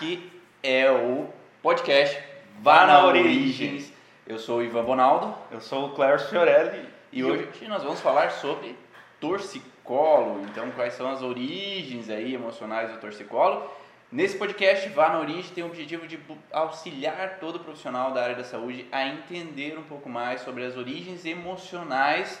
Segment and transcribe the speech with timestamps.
[0.00, 0.32] Aqui
[0.62, 1.28] é o
[1.60, 2.18] podcast
[2.62, 3.92] Vá na Origens.
[4.26, 8.30] Eu sou o Ivan Bonaldo Eu sou o Clércio Fiorelli e hoje nós vamos falar
[8.30, 8.74] sobre
[9.20, 10.40] torcicolo.
[10.44, 13.70] Então, quais são as origens aí emocionais do torcicolo?
[14.10, 16.18] Nesse podcast, Vá na Origem tem o objetivo de
[16.50, 21.26] auxiliar todo profissional da área da saúde a entender um pouco mais sobre as origens
[21.26, 22.40] emocionais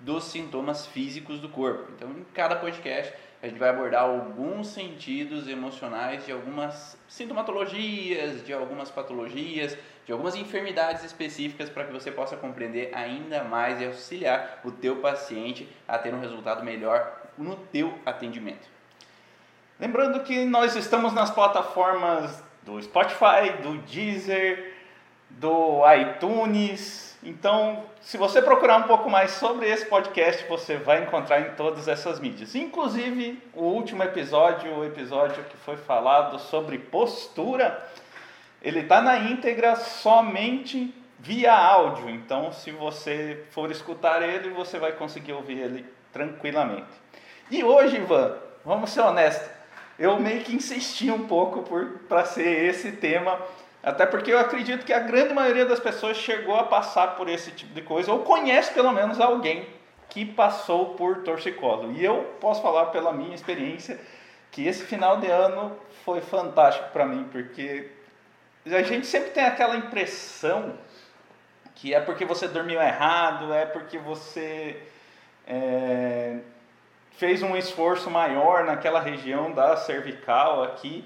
[0.00, 1.92] dos sintomas físicos do corpo.
[1.94, 3.12] Então, em cada podcast,
[3.44, 10.34] a gente vai abordar alguns sentidos emocionais de algumas sintomatologias, de algumas patologias, de algumas
[10.34, 15.98] enfermidades específicas para que você possa compreender ainda mais e auxiliar o teu paciente a
[15.98, 18.66] ter um resultado melhor no teu atendimento.
[19.78, 24.72] Lembrando que nós estamos nas plataformas do Spotify, do Deezer,
[25.28, 27.13] do iTunes.
[27.24, 31.88] Então, se você procurar um pouco mais sobre esse podcast, você vai encontrar em todas
[31.88, 32.54] essas mídias.
[32.54, 37.82] Inclusive, o último episódio, o episódio que foi falado sobre postura,
[38.60, 42.10] ele está na íntegra somente via áudio.
[42.10, 46.92] Então, se você for escutar ele, você vai conseguir ouvir ele tranquilamente.
[47.50, 49.48] E hoje, Ivan, vamos ser honestos,
[49.98, 51.64] eu meio que insisti um pouco
[52.06, 53.38] para ser esse tema,
[53.84, 57.50] até porque eu acredito que a grande maioria das pessoas chegou a passar por esse
[57.50, 59.68] tipo de coisa, ou conhece pelo menos alguém
[60.08, 61.92] que passou por torcicolo.
[61.92, 64.00] E eu posso falar pela minha experiência
[64.50, 67.90] que esse final de ano foi fantástico para mim, porque
[68.66, 70.78] a gente sempre tem aquela impressão
[71.74, 74.80] que é porque você dormiu errado, é porque você
[75.46, 76.38] é,
[77.10, 81.04] fez um esforço maior naquela região da cervical aqui.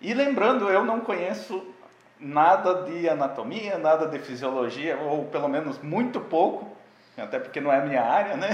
[0.00, 1.74] E lembrando, eu não conheço
[2.20, 6.76] nada de anatomia, nada de fisiologia, ou pelo menos muito pouco,
[7.16, 8.50] até porque não é a minha área, né?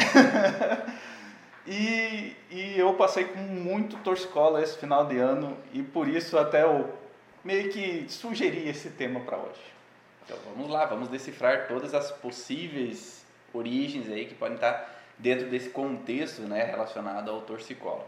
[1.66, 6.62] e, e eu passei com muito torcicola esse final de ano, e por isso até
[6.62, 6.94] eu
[7.44, 9.74] meio que sugeri esse tema para hoje.
[10.24, 15.70] Então vamos lá, vamos decifrar todas as possíveis origens aí que podem estar dentro desse
[15.70, 18.04] contexto né, relacionado ao torcicolo.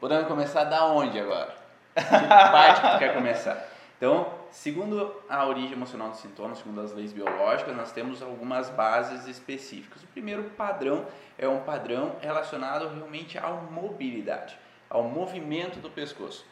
[0.00, 1.54] Podemos começar da onde agora?
[1.94, 3.68] Que parte que tu quer começar?
[3.96, 9.26] Então, segundo a origem emocional dos sintomas, segundo as leis biológicas, nós temos algumas bases
[9.26, 10.02] específicas.
[10.02, 11.06] O primeiro padrão
[11.38, 14.56] é um padrão relacionado realmente à mobilidade,
[14.88, 16.46] ao movimento do pescoço.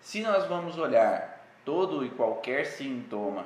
[0.00, 3.44] Se nós vamos olhar todo e qualquer sintoma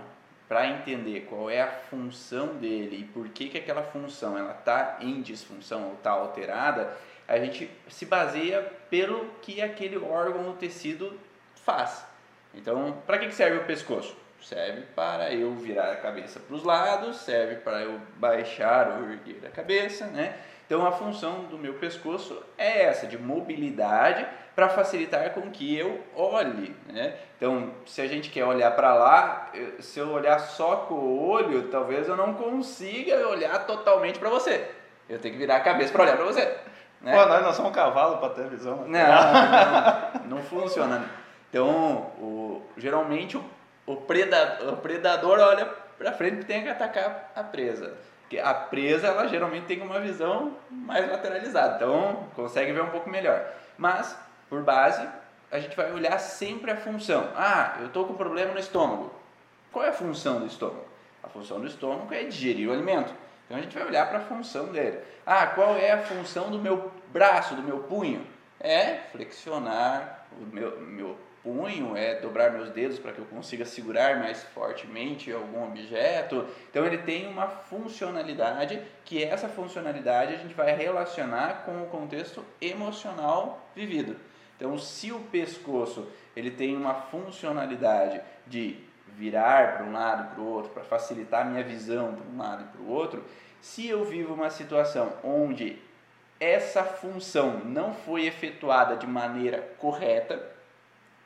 [0.49, 4.97] para entender qual é a função dele e por que, que aquela função ela está
[5.01, 11.19] em disfunção ou está alterada, a gente se baseia pelo que aquele órgão ou tecido
[11.55, 12.07] faz.
[12.55, 14.17] Então, para que, serve o pescoço?
[14.41, 19.41] Serve para eu virar a cabeça para os lados, serve para eu baixar ou erguer
[19.47, 20.35] a cabeça, né?
[20.67, 26.03] Então, a função do meu pescoço é essa, de mobilidade, para facilitar com que eu
[26.17, 27.15] olhe, né?
[27.37, 31.29] Então, se a gente quer olhar para lá, eu- se eu olhar só com o
[31.29, 34.69] olho, talvez eu não consiga olhar totalmente para você.
[35.09, 36.57] Eu tenho que virar a cabeça para olhar para você,
[37.01, 37.13] né?
[37.17, 38.79] Pô, nós não somos um cavalo para ter visão.
[38.87, 41.09] Não, não, não funciona.
[41.51, 43.45] Então, o, geralmente o,
[43.87, 45.67] o, predador, o predador olha
[45.97, 47.97] para frente e tem que atacar a presa.
[48.23, 53.09] Porque a presa, ela geralmente tem uma visão mais lateralizada, então consegue ver um pouco
[53.09, 53.43] melhor.
[53.79, 54.15] Mas,
[54.51, 55.09] por base,
[55.51, 57.31] a gente vai olhar sempre a função.
[57.35, 59.11] Ah, eu estou com problema no estômago.
[59.73, 60.87] Qual é a função do estômago?
[61.23, 63.15] A função do estômago é digerir o alimento.
[63.47, 65.01] Então a gente vai olhar para a função dele.
[65.25, 68.27] Ah, qual é a função do meu braço, do meu punho?
[68.61, 74.19] É flexionar o meu, meu punho, é dobrar meus dedos para que eu consiga segurar
[74.19, 76.47] mais fortemente algum objeto.
[76.71, 82.45] Então ele tem uma funcionalidade que essa funcionalidade a gente vai relacionar com o contexto
[82.61, 84.17] emocional vivido.
[84.57, 88.77] Então, se o pescoço ele tem uma funcionalidade de
[89.17, 92.65] virar para um lado para o outro, para facilitar a minha visão para um lado
[92.65, 93.25] e para o outro,
[93.61, 95.79] se eu vivo uma situação onde
[96.41, 100.41] essa função não foi efetuada de maneira correta,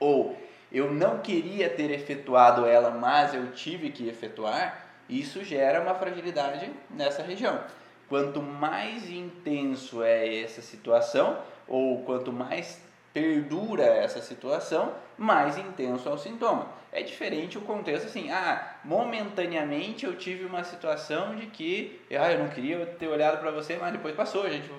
[0.02, 0.36] ou
[0.72, 6.70] eu não queria ter efetuado ela, mas eu tive que efetuar, isso gera uma fragilidade
[6.90, 7.60] nessa região.
[8.08, 11.38] Quanto mais intenso é essa situação,
[11.68, 12.80] ou quanto mais
[13.12, 16.66] perdura essa situação, mais intenso é o sintoma.
[16.90, 22.38] É diferente o contexto assim, ah, momentaneamente eu tive uma situação de que, ah, eu
[22.38, 24.70] não queria ter olhado para você, mas depois passou, a gente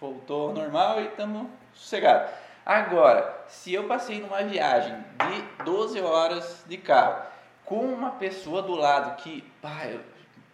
[0.00, 2.30] voltou ao normal e estamos sossegados.
[2.68, 4.94] Agora, se eu passei numa viagem
[5.26, 7.22] de 12 horas de carro
[7.64, 10.02] com uma pessoa do lado que, pá, eu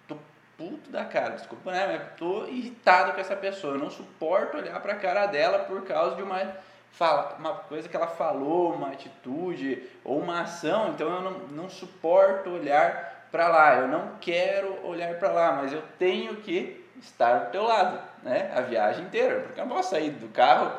[0.06, 0.16] tô
[0.56, 4.80] puto da cara, desculpa, né, mas tô irritado com essa pessoa, eu não suporto olhar
[4.80, 6.54] para a cara dela por causa de uma
[6.92, 11.68] fala, uma coisa que ela falou, uma atitude ou uma ação, então eu não, não
[11.68, 17.46] suporto olhar para lá, eu não quero olhar para lá, mas eu tenho que estar
[17.46, 18.52] do teu lado, né?
[18.54, 20.70] A viagem inteira, porque eu não posso sair do carro,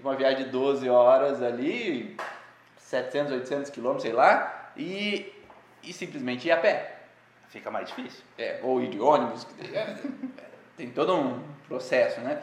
[0.00, 2.16] uma viagem de 12 horas ali,
[2.78, 5.32] 700, 800 quilômetros, sei lá, e,
[5.82, 6.98] e simplesmente ir a pé.
[7.48, 8.24] Fica mais difícil.
[8.36, 9.96] É, ou ir de ônibus, é,
[10.76, 12.42] tem todo um processo, né?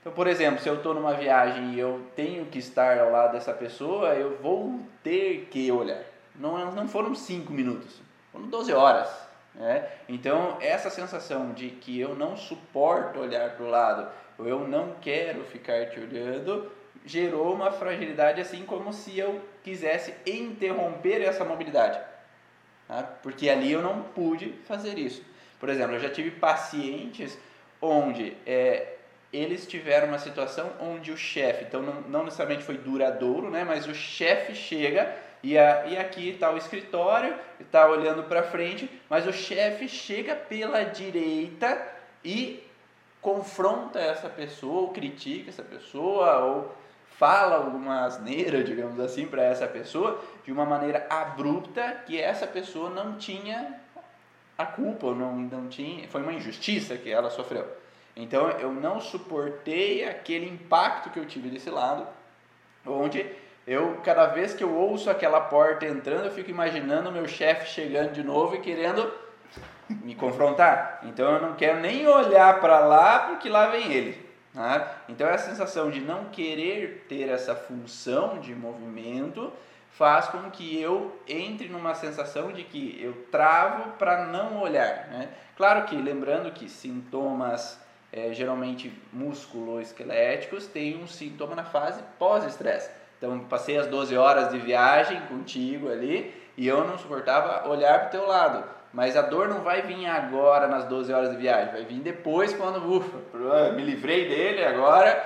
[0.00, 3.32] Então, por exemplo, se eu estou numa viagem e eu tenho que estar ao lado
[3.32, 6.02] dessa pessoa, eu vou ter que olhar.
[6.34, 8.00] Não, não foram 5 minutos,
[8.32, 9.10] foram 12 horas.
[9.54, 9.86] Né?
[10.08, 14.08] Então, essa sensação de que eu não suporto olhar para o lado,
[14.40, 16.72] ou eu não quero ficar te olhando,
[17.04, 22.00] gerou uma fragilidade assim como se eu quisesse interromper essa mobilidade.
[22.88, 23.02] Tá?
[23.22, 25.22] Porque ali eu não pude fazer isso.
[25.58, 27.38] Por exemplo, eu já tive pacientes
[27.80, 28.94] onde é,
[29.32, 33.86] eles tiveram uma situação onde o chefe, então não, não, necessariamente foi duradouro, né, mas
[33.86, 39.26] o chefe chega e, a, e aqui está o escritório, está olhando para frente, mas
[39.26, 41.80] o chefe chega pela direita
[42.24, 42.69] e
[43.20, 46.74] confronta essa pessoa, ou critica essa pessoa, ou
[47.18, 52.90] fala alguma asneira, digamos assim, para essa pessoa de uma maneira abrupta que essa pessoa
[52.90, 53.78] não tinha
[54.56, 57.66] a culpa, não, não tinha, foi uma injustiça que ela sofreu.
[58.16, 62.06] Então eu não suportei aquele impacto que eu tive desse lado,
[62.86, 63.24] onde
[63.66, 68.12] eu cada vez que eu ouço aquela porta entrando, eu fico imaginando meu chefe chegando
[68.12, 69.10] de novo e querendo
[70.02, 71.00] me confrontar.
[71.04, 74.30] Então eu não quero nem olhar para lá porque lá vem ele.
[74.54, 74.88] Né?
[75.08, 79.52] Então é a sensação de não querer ter essa função de movimento
[79.90, 85.08] faz com que eu entre numa sensação de que eu travo para não olhar.
[85.08, 85.28] Né?
[85.56, 87.78] Claro que, lembrando que sintomas
[88.12, 92.90] é, geralmente músculo-esqueléticos têm um sintoma na fase pós-estresse.
[93.18, 98.08] Então, passei as 12 horas de viagem contigo ali e eu não suportava olhar para
[98.08, 98.64] o teu lado.
[98.92, 102.52] Mas a dor não vai vir agora nas 12 horas de viagem, vai vir depois
[102.52, 105.24] quando, ufa, me livrei dele agora,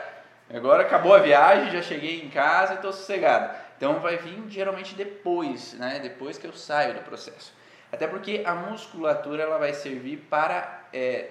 [0.52, 3.55] agora acabou a viagem, já cheguei em casa e estou sossegado.
[3.76, 5.99] Então vai vir geralmente depois, né?
[6.02, 7.52] depois que eu saio do processo.
[7.90, 11.31] Até porque a musculatura ela vai servir para é,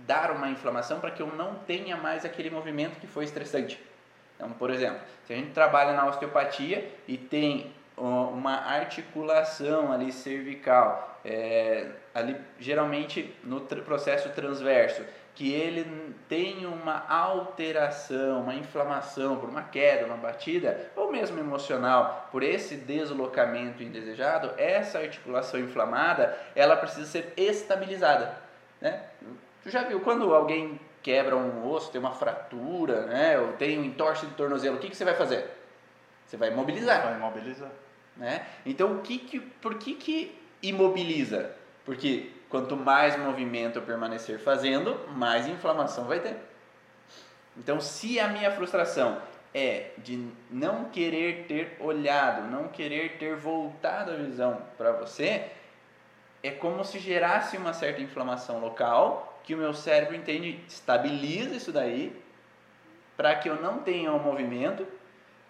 [0.00, 3.80] dar uma inflamação para que eu não tenha mais aquele movimento que foi estressante.
[4.36, 11.07] Então, por exemplo, se a gente trabalha na osteopatia e tem uma articulação ali cervical,
[11.24, 15.02] é, ali geralmente no processo transverso,
[15.34, 22.28] que ele tem uma alteração, uma inflamação por uma queda, uma batida, ou mesmo emocional,
[22.32, 28.34] por esse deslocamento indesejado, essa articulação inflamada, ela precisa ser estabilizada.
[28.80, 29.00] Né?
[29.62, 33.38] Tu já viu quando alguém quebra um osso, tem uma fratura, né?
[33.38, 35.48] ou tem um entorse de tornozelo, o que, que você vai fazer?
[36.26, 37.02] Você vai imobilizar.
[37.04, 37.70] Vai imobilizar.
[38.16, 38.44] Né?
[38.66, 41.54] Então, o que que, por que, que imobiliza?
[41.84, 46.36] Porque quanto mais movimento eu permanecer fazendo, mais inflamação vai ter.
[47.56, 49.20] Então, se a minha frustração
[49.54, 55.50] é de não querer ter olhado, não querer ter voltado a visão para você,
[56.42, 61.72] é como se gerasse uma certa inflamação local, que o meu cérebro entende, estabiliza isso
[61.72, 62.14] daí,
[63.16, 64.86] para que eu não tenha um movimento,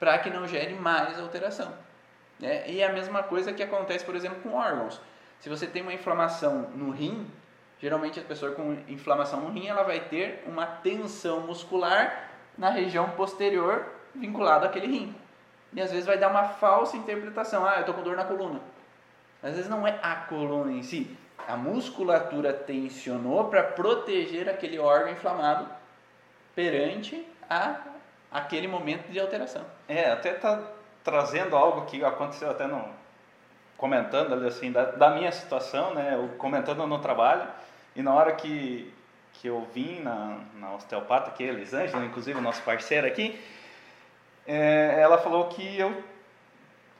[0.00, 1.74] para que não gere mais alteração.
[2.38, 2.70] Né?
[2.70, 5.00] E é a mesma coisa que acontece, por exemplo, com órgãos.
[5.40, 7.26] Se você tem uma inflamação no rim,
[7.80, 13.10] geralmente a pessoa com inflamação no rim ela vai ter uma tensão muscular na região
[13.10, 15.14] posterior vinculada àquele rim.
[15.72, 17.64] E às vezes vai dar uma falsa interpretação.
[17.64, 18.60] Ah, eu estou com dor na coluna.
[19.42, 21.16] Às vezes não é a coluna em si.
[21.46, 25.68] A musculatura tensionou para proteger aquele órgão inflamado
[26.54, 27.80] perante a,
[28.30, 29.64] aquele momento de alteração.
[29.86, 30.60] É, até está
[31.08, 32.84] trazendo algo que aconteceu até no,
[33.78, 37.48] comentando ali assim da, da, minha situação, né, eu comentando no trabalho
[37.96, 38.92] e na hora que,
[39.34, 43.40] que eu vim na, na osteopata, que é Elisângela, inclusive nosso parceiro aqui,
[44.46, 45.90] é, ela falou que eu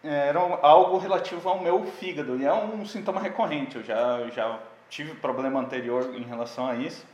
[0.03, 3.77] é, era algo relativo ao meu fígado e é um sintoma recorrente.
[3.77, 7.05] Eu já já tive problema anterior em relação a isso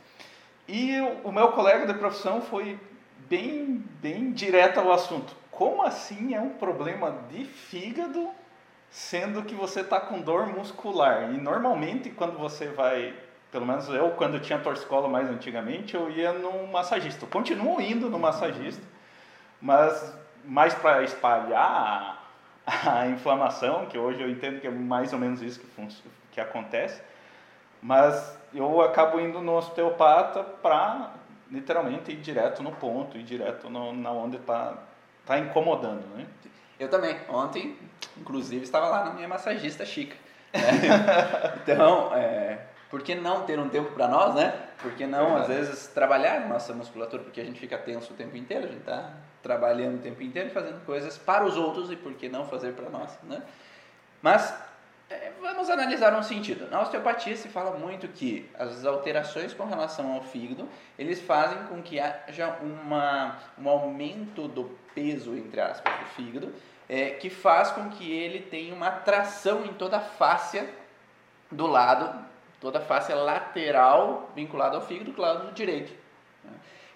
[0.65, 2.79] e o, o meu colega de profissão foi
[3.27, 5.35] bem bem direto ao assunto.
[5.55, 8.29] Como assim é um problema de fígado
[8.89, 11.33] sendo que você está com dor muscular.
[11.33, 13.13] E normalmente quando você vai,
[13.51, 17.25] pelo menos eu quando eu tinha torcicolo mais antigamente, eu ia no massagista.
[17.25, 18.83] Eu continuo indo no massagista,
[19.61, 22.21] mas mais para espalhar
[22.65, 25.67] a, a, inflamação, que hoje eu entendo que é mais ou menos isso que,
[26.31, 27.01] que acontece.
[27.81, 31.11] Mas eu acabo indo no osteopata para
[31.51, 34.77] literalmente ir direto no ponto, ir direto no, na onde está
[35.25, 36.25] Tá incomodando, né?
[36.79, 37.17] Eu também.
[37.29, 37.77] Ontem,
[38.17, 40.15] inclusive, estava lá na minha massagista chica.
[40.53, 40.61] né?
[41.63, 44.53] então, é, por que não ter um tempo para nós, né?
[44.81, 47.23] Por que não, às vezes, trabalhar nossa musculatura?
[47.23, 50.49] Porque a gente fica tenso o tempo inteiro, a gente está trabalhando o tempo inteiro
[50.49, 53.41] e fazendo coisas para os outros e por que não fazer para nós, né?
[54.21, 54.53] Mas
[55.09, 56.69] é, vamos analisar um sentido.
[56.69, 60.67] Na osteopatia se fala muito que as alterações com relação ao fígado,
[60.97, 66.51] eles fazem com que haja uma, um aumento do peso, entre aspas, do fígado,
[66.89, 70.67] é, que faz com que ele tenha uma tração em toda a fáscia
[71.51, 72.25] do lado,
[72.59, 75.93] toda a fáscia lateral vinculada ao fígado do lado direito.
[76.43, 76.51] né?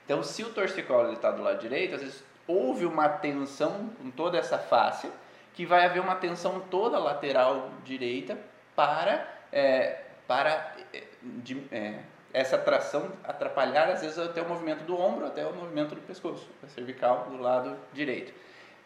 [0.05, 4.37] Então, se o torcicolo está do lado direito, às vezes houve uma tensão com toda
[4.37, 5.11] essa fáscia,
[5.53, 8.37] que vai haver uma tensão toda lateral direita
[8.75, 11.99] para, é, para é, de, é,
[12.33, 16.47] essa tração atrapalhar, às vezes, até o movimento do ombro, até o movimento do pescoço,
[16.61, 18.33] da cervical do lado direito.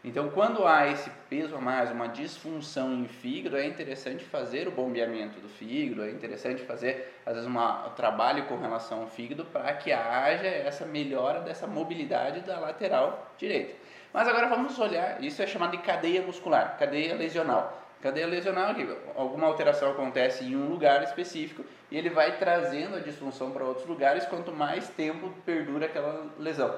[0.03, 4.71] Então, quando há esse peso a mais, uma disfunção em fígado, é interessante fazer o
[4.71, 9.45] bombeamento do fígado, é interessante fazer, às vezes, uma, um trabalho com relação ao fígado
[9.45, 13.75] para que haja essa melhora dessa mobilidade da lateral direita.
[14.11, 17.82] Mas agora vamos olhar, isso é chamado de cadeia muscular, cadeia lesional.
[18.03, 22.99] Cadeia lesional que alguma alteração acontece em um lugar específico e ele vai trazendo a
[22.99, 26.77] disfunção para outros lugares quanto mais tempo perdura aquela lesão.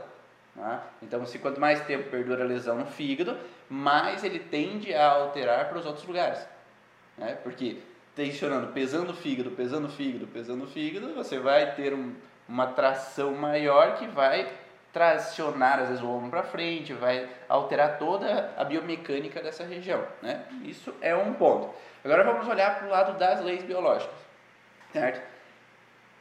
[0.55, 0.83] tá?
[1.01, 3.35] Então, se quanto mais tempo perdura a lesão no fígado,
[3.67, 6.47] mais ele tende a alterar para os outros lugares.
[7.17, 7.35] né?
[7.41, 7.79] Porque
[8.15, 12.13] tensionando, pesando o fígado, pesando o fígado, pesando o fígado, você vai ter um-
[12.47, 14.47] uma tração maior que vai
[14.95, 20.45] tracionar às vezes o ombro para frente, vai alterar toda a biomecânica dessa região, né?
[20.63, 21.75] Isso é um ponto.
[22.01, 24.15] Agora vamos olhar para o lado das leis biológicas,
[24.93, 25.21] certo?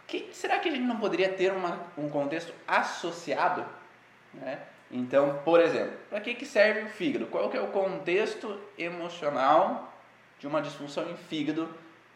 [0.09, 3.65] Que, será que a gente não poderia ter uma, um contexto associado,
[4.33, 4.59] né?
[4.91, 7.27] Então, por exemplo, para que, que serve o fígado?
[7.27, 9.95] Qual que é o contexto emocional
[10.37, 11.69] de uma disfunção em fígado?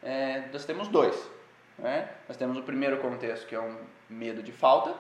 [0.03, 1.31] É, nós temos dois.
[1.79, 2.09] Né?
[2.27, 3.77] Nós temos o primeiro contexto, que é um
[4.11, 4.93] medo de falta,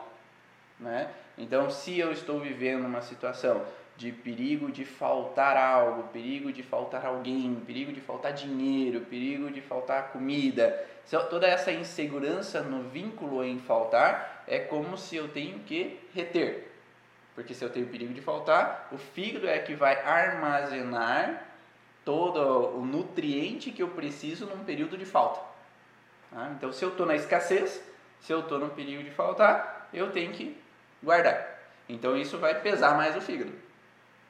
[0.80, 1.10] né?
[1.36, 3.64] Então, se eu estou vivendo uma situação
[3.96, 9.60] de perigo de faltar algo, perigo de faltar alguém, perigo de faltar dinheiro, perigo de
[9.60, 10.86] faltar comida,
[11.28, 16.70] toda essa insegurança no vínculo em faltar é como se eu tenho que reter.
[17.34, 21.44] Porque se eu tenho perigo de faltar, o fígado é que vai armazenar
[22.04, 25.40] todo o nutriente que eu preciso num período de falta.
[26.30, 26.52] tá?
[26.56, 27.82] Então, se eu estou na escassez,
[28.20, 30.56] se eu estou no perigo de faltar, eu tenho que
[31.02, 31.58] guardar.
[31.88, 33.52] Então isso vai pesar mais o fígado,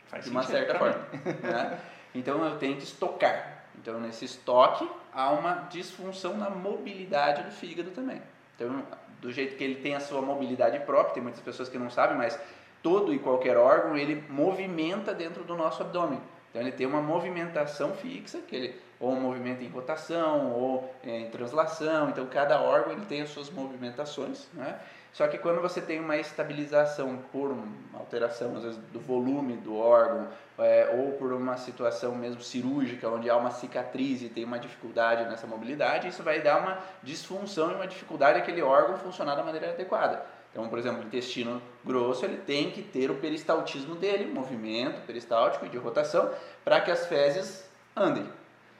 [0.06, 1.06] Faz de uma certa forma.
[1.42, 1.78] né?
[2.14, 3.64] Então eu tenho que estocar.
[3.76, 8.22] Então nesse estoque há uma disfunção na mobilidade do fígado também.
[8.54, 8.82] Então
[9.20, 12.16] do jeito que ele tem a sua mobilidade própria, tem muitas pessoas que não sabem,
[12.16, 12.38] mas
[12.82, 16.20] todo e qualquer órgão ele movimenta dentro do nosso abdômen.
[16.50, 21.20] Então ele tem uma movimentação fixa, que ele ou um movimento em rotação ou é,
[21.20, 22.08] em translação.
[22.08, 24.78] Então cada órgão ele tem as suas movimentações, né?
[25.12, 29.76] Só que quando você tem uma estabilização por uma alteração, às vezes, do volume do
[29.76, 34.58] órgão, é, ou por uma situação mesmo cirúrgica, onde há uma cicatriz e tem uma
[34.58, 39.42] dificuldade nessa mobilidade, isso vai dar uma disfunção e uma dificuldade daquele órgão funcionar da
[39.42, 40.24] maneira adequada.
[40.50, 45.66] Então, por exemplo, o intestino grosso, ele tem que ter o peristaltismo dele, movimento peristáltico
[45.66, 46.30] e de rotação,
[46.64, 48.26] para que as fezes andem.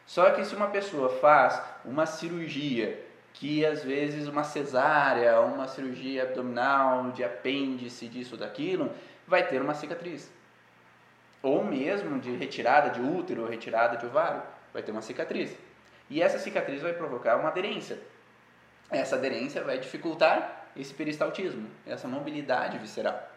[0.06, 6.24] Só que se uma pessoa faz uma cirurgia que às vezes uma cesárea, uma cirurgia
[6.24, 8.90] abdominal, de apêndice, disso, daquilo,
[9.26, 10.30] vai ter uma cicatriz.
[11.42, 14.42] Ou mesmo de retirada de útero, retirada de ovário,
[14.72, 15.56] vai ter uma cicatriz.
[16.10, 17.98] E essa cicatriz vai provocar uma aderência.
[18.90, 23.30] Essa aderência vai dificultar esse peristaltismo, essa mobilidade visceral,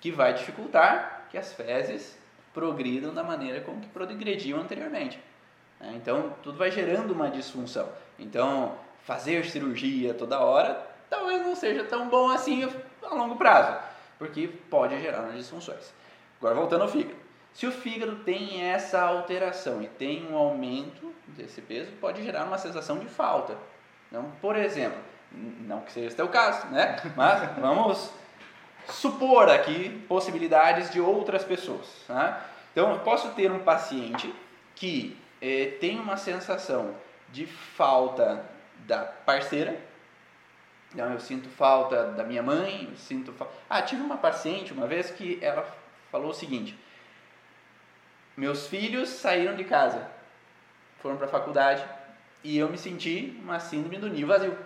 [0.00, 2.18] que vai dificultar que as fezes
[2.54, 5.18] progridam da maneira como que progrediam anteriormente.
[5.80, 5.92] né?
[5.96, 7.88] Então, tudo vai gerando uma disfunção.
[8.18, 12.66] Então, fazer cirurgia toda hora talvez não seja tão bom assim
[13.02, 13.78] a longo prazo,
[14.18, 15.92] porque pode gerar disfunções.
[16.38, 17.20] Agora, voltando ao fígado.
[17.52, 22.56] Se o fígado tem essa alteração e tem um aumento desse peso, pode gerar uma
[22.56, 23.58] sensação de falta.
[24.08, 24.98] Então, por exemplo,
[25.30, 26.96] não que seja esse teu caso, né?
[27.14, 28.10] Mas vamos
[28.88, 31.86] supor aqui possibilidades de outras pessoas.
[32.08, 32.42] Tá?
[32.72, 34.34] Então, eu posso ter um paciente
[34.74, 36.94] que eh, tem uma sensação
[37.30, 38.42] de falta
[38.86, 39.78] da parceira.
[40.92, 43.34] Então, eu sinto falta da minha mãe, eu sinto.
[43.68, 45.66] Ah, tive uma paciente uma vez que ela
[46.10, 46.78] falou o seguinte:
[48.36, 50.06] meus filhos saíram de casa,
[51.00, 51.84] foram para a faculdade
[52.44, 54.56] e eu me senti uma síndrome do ninho vazio.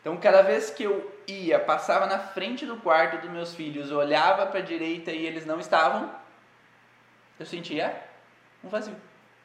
[0.00, 4.46] Então, cada vez que eu ia, passava na frente do quarto dos meus filhos, olhava
[4.46, 6.12] para a direita e eles não estavam,
[7.38, 8.00] eu sentia
[8.62, 8.96] um vazio,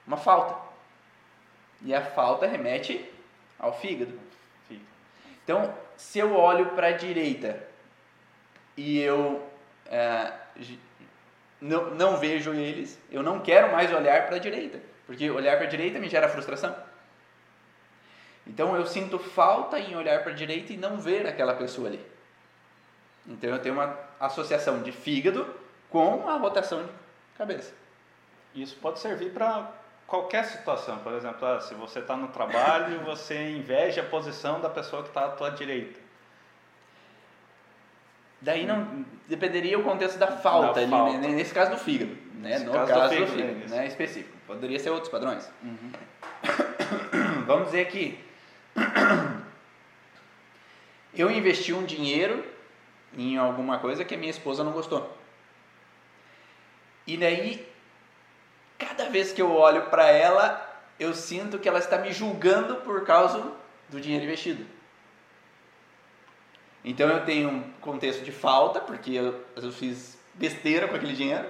[0.06, 0.56] uma falta.
[1.82, 3.13] E a falta remete
[3.64, 4.20] ao fígado.
[5.44, 7.66] Então, se eu olho para a direita
[8.76, 9.42] e eu
[9.88, 10.32] é,
[11.60, 15.66] não, não vejo eles, eu não quero mais olhar para a direita, porque olhar para
[15.66, 16.76] a direita me gera frustração.
[18.46, 22.06] Então eu sinto falta em olhar para a direita e não ver aquela pessoa ali.
[23.26, 25.56] Então eu tenho uma associação de fígado
[25.90, 26.92] com a rotação de
[27.38, 27.74] cabeça.
[28.54, 29.72] Isso pode servir para
[30.14, 31.00] qualquer situação.
[31.00, 35.08] Por exemplo, ah, se você está no trabalho, você inveja a posição da pessoa que
[35.08, 36.00] está à tua direita.
[38.40, 41.18] Daí não dependeria o contexto da falta, ali, falta.
[41.18, 41.30] Né?
[41.30, 42.52] nesse caso do fígado, né?
[42.52, 43.88] Nesse no caso, caso do fígado, do fígado né?
[43.88, 44.38] específico.
[44.46, 45.50] Poderia ser outros padrões.
[45.64, 45.92] Uhum.
[47.48, 48.20] Vamos dizer que
[51.16, 52.46] eu investi um dinheiro
[53.18, 55.18] em alguma coisa que a minha esposa não gostou.
[57.08, 57.73] E daí,
[58.86, 63.04] cada vez que eu olho para ela, eu sinto que ela está me julgando por
[63.06, 63.52] causa
[63.90, 64.66] do dinheiro investido.
[66.84, 71.48] Então eu tenho um contexto de falta, porque eu, eu fiz besteira com aquele dinheiro.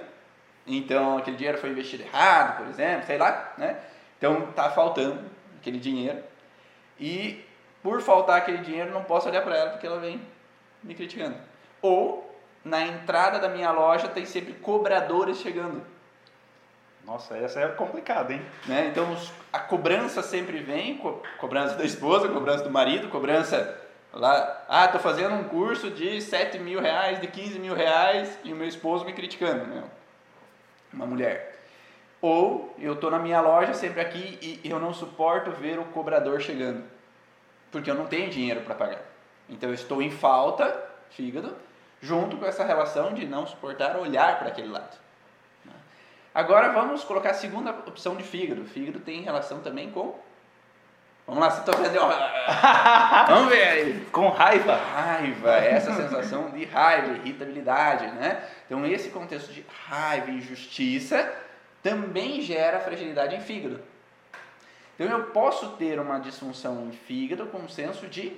[0.66, 3.80] Então aquele dinheiro foi investido errado, por exemplo, sei lá, né?
[4.16, 5.20] Então tá faltando
[5.58, 6.22] aquele dinheiro.
[6.98, 7.44] E
[7.82, 10.22] por faltar aquele dinheiro, não posso olhar para ela porque ela vem
[10.82, 11.36] me criticando.
[11.82, 12.32] Ou
[12.64, 15.93] na entrada da minha loja tem sempre cobradores chegando.
[17.06, 18.42] Nossa, essa é complicada, hein?
[18.66, 18.88] Né?
[18.88, 19.16] Então
[19.52, 23.78] a cobrança sempre vem, co cobrança da esposa, cobrança do marido, cobrança
[24.12, 28.52] lá, ah, tô fazendo um curso de 7 mil reais, de 15 mil reais e
[28.52, 29.84] o meu esposo me criticando, né?
[30.92, 31.60] Uma mulher.
[32.22, 36.40] Ou eu tô na minha loja sempre aqui e eu não suporto ver o cobrador
[36.40, 36.84] chegando,
[37.70, 39.02] porque eu não tenho dinheiro para pagar.
[39.46, 40.74] Então eu estou em falta,
[41.10, 41.54] fígado,
[42.00, 45.03] junto com essa relação de não suportar olhar para aquele lado.
[46.34, 48.62] Agora vamos colocar a segunda opção de fígado.
[48.62, 50.18] O fígado tem relação também com.
[51.26, 51.94] Vamos lá, você está vendo?
[53.34, 54.06] Vamos ver aí.
[54.12, 54.76] Com raiva.
[54.76, 58.44] Raiva, essa sensação de raiva, irritabilidade, né?
[58.66, 61.32] Então, esse contexto de raiva e injustiça
[61.82, 63.80] também gera fragilidade em fígado.
[64.94, 68.36] Então, eu posso ter uma disfunção em fígado com um senso de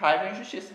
[0.00, 0.74] raiva e injustiça.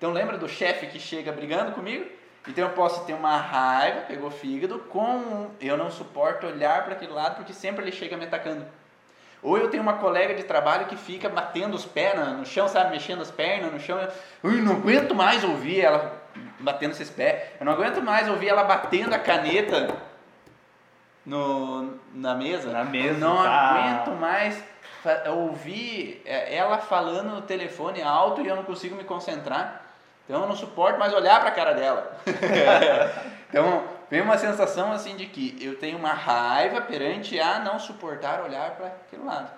[0.00, 2.06] Então lembra do chefe que chega brigando comigo?
[2.48, 7.12] Então eu posso ter uma raiva, pegou fígado, com eu não suporto olhar para aquele
[7.12, 8.64] lado porque sempre ele chega me atacando.
[9.42, 12.90] Ou eu tenho uma colega de trabalho que fica batendo os pés no chão, sabe,
[12.90, 13.98] mexendo as pernas no chão.
[14.42, 16.20] Eu não aguento mais ouvir ela
[16.58, 17.42] batendo esses pés.
[17.58, 19.96] Eu não aguento mais ouvir ela batendo a caneta
[21.24, 22.70] no, na mesa.
[22.70, 23.14] Na mesa.
[23.14, 23.50] Eu não tá.
[23.50, 24.62] aguento mais
[25.28, 29.89] ouvir é, ela falando no telefone alto e eu não consigo me concentrar.
[30.30, 32.16] Então eu não suporto mais olhar para a cara dela.
[33.50, 38.40] então vem uma sensação assim de que eu tenho uma raiva perante a não suportar
[38.40, 39.50] olhar para aquele lado.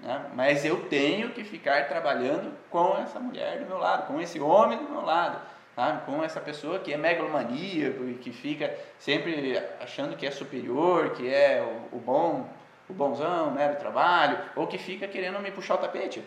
[0.00, 0.26] Né?
[0.32, 4.78] Mas eu tenho que ficar trabalhando com essa mulher do meu lado, com esse homem
[4.78, 5.40] do meu lado,
[5.74, 6.06] sabe?
[6.06, 11.28] com essa pessoa que é megalomaníaco e que fica sempre achando que é superior, que
[11.28, 12.46] é o, o bom,
[12.88, 16.22] o bonzão né, do trabalho, ou que fica querendo me puxar o tapete,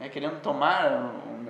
[0.00, 1.43] né, querendo tomar o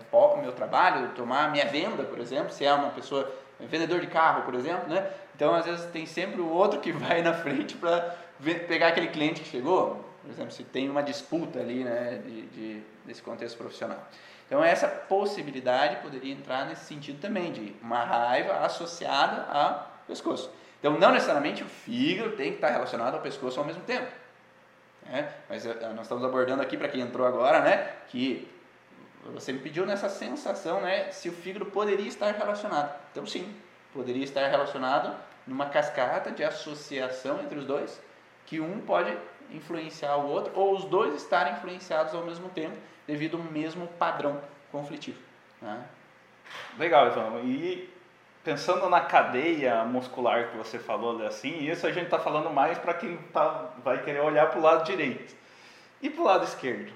[0.00, 4.42] minha, meu trabalho, tomar minha venda, por exemplo, se é uma pessoa vendedor de carro,
[4.42, 5.10] por exemplo, né?
[5.34, 8.16] Então, às vezes, tem sempre o outro que vai na frente para
[8.68, 12.82] pegar aquele cliente que chegou, por exemplo, se tem uma disputa ali, né, de, de,
[13.04, 13.98] desse contexto profissional.
[14.46, 20.50] Então, essa possibilidade poderia entrar nesse sentido também, de uma raiva associada ao pescoço.
[20.78, 24.06] Então, não necessariamente o fígado tem que estar relacionado ao pescoço ao mesmo tempo.
[25.04, 25.28] Né?
[25.48, 28.48] Mas eh, nós estamos abordando aqui, para quem entrou agora, né, que
[29.32, 32.94] você me pediu nessa sensação, né, se o fígado poderia estar relacionado.
[33.12, 33.54] Então, sim,
[33.92, 38.00] poderia estar relacionado numa cascata de associação entre os dois,
[38.44, 39.16] que um pode
[39.50, 44.40] influenciar o outro, ou os dois estarem influenciados ao mesmo tempo, devido ao mesmo padrão
[44.72, 45.20] conflitivo.
[45.62, 45.84] Né?
[46.78, 47.40] Legal, Ivan.
[47.44, 47.88] E
[48.44, 52.94] pensando na cadeia muscular que você falou assim, isso a gente está falando mais para
[52.94, 55.34] quem tá, vai querer olhar para o lado direito.
[56.00, 56.92] E para o lado esquerdo?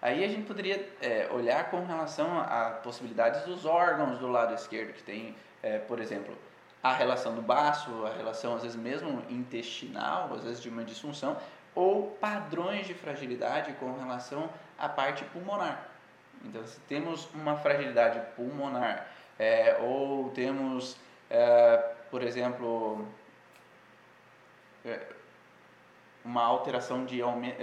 [0.00, 4.92] Aí a gente poderia é, olhar com relação a possibilidades dos órgãos do lado esquerdo,
[4.92, 6.36] que tem, é, por exemplo,
[6.82, 11.36] a relação do baço, a relação às vezes mesmo intestinal, às vezes de uma disfunção,
[11.74, 15.88] ou padrões de fragilidade com relação à parte pulmonar.
[16.44, 20.96] Então, se temos uma fragilidade pulmonar, é, ou temos,
[21.28, 21.76] é,
[22.10, 23.06] por exemplo,
[24.84, 25.00] é,
[26.24, 27.60] uma alteração de aumento,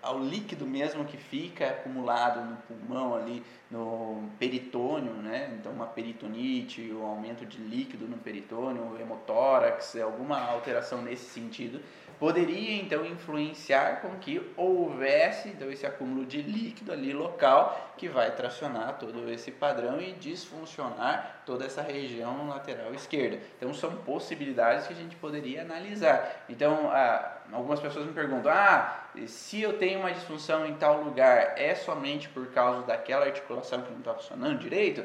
[0.00, 5.56] ao líquido mesmo que fica acumulado no pulmão ali, no peritônio, né?
[5.58, 11.80] Então uma peritonite, o um aumento de líquido no peritônio, hemotórax, alguma alteração nesse sentido,
[12.18, 18.34] poderia então influenciar com que houvesse então, esse acúmulo de líquido ali local que vai
[18.34, 23.38] tracionar todo esse padrão e disfuncionar toda essa região lateral esquerda.
[23.56, 26.44] Então são possibilidades que a gente poderia analisar.
[26.48, 31.54] Então ah, algumas pessoas me perguntam: ah, se eu tenho uma disfunção em tal lugar,
[31.56, 35.04] é somente por causa daquela articulação que não está funcionando direito?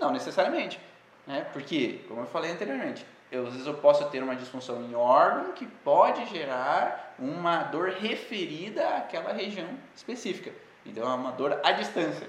[0.00, 0.80] Não necessariamente,
[1.26, 1.46] né?
[1.52, 5.52] Porque, como eu falei anteriormente, eu, às vezes eu posso ter uma disfunção em órgão
[5.52, 10.52] que pode gerar uma dor referida àquela região específica.
[10.86, 12.28] Então é uma dor à distância,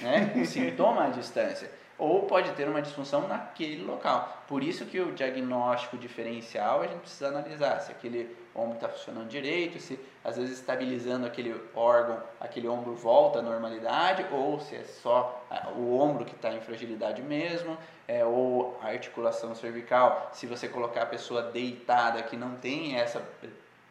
[0.00, 0.32] né?
[0.36, 1.70] um sintoma à distância.
[1.98, 4.44] Ou pode ter uma disfunção naquele local.
[4.46, 9.28] Por isso que o diagnóstico diferencial a gente precisa analisar se aquele ombro está funcionando
[9.28, 14.84] direito, se às vezes estabilizando aquele órgão, aquele ombro volta à normalidade, ou se é
[14.84, 15.44] só
[15.76, 21.02] o ombro que está em fragilidade mesmo, é, ou a articulação cervical, se você colocar
[21.02, 23.22] a pessoa deitada que não tem essa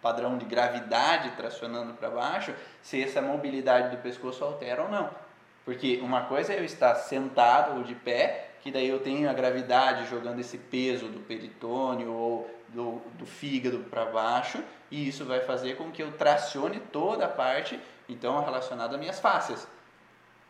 [0.02, 5.26] padrão de gravidade tracionando para baixo, se essa mobilidade do pescoço altera ou não.
[5.67, 9.34] Porque uma coisa é eu estar sentado ou de pé, que daí eu tenho a
[9.34, 15.41] gravidade jogando esse peso do peritônio ou do, do fígado para baixo, e isso vai
[15.41, 17.77] fazer com que eu tracione toda a parte
[18.08, 19.67] então relacionada às minhas fáscias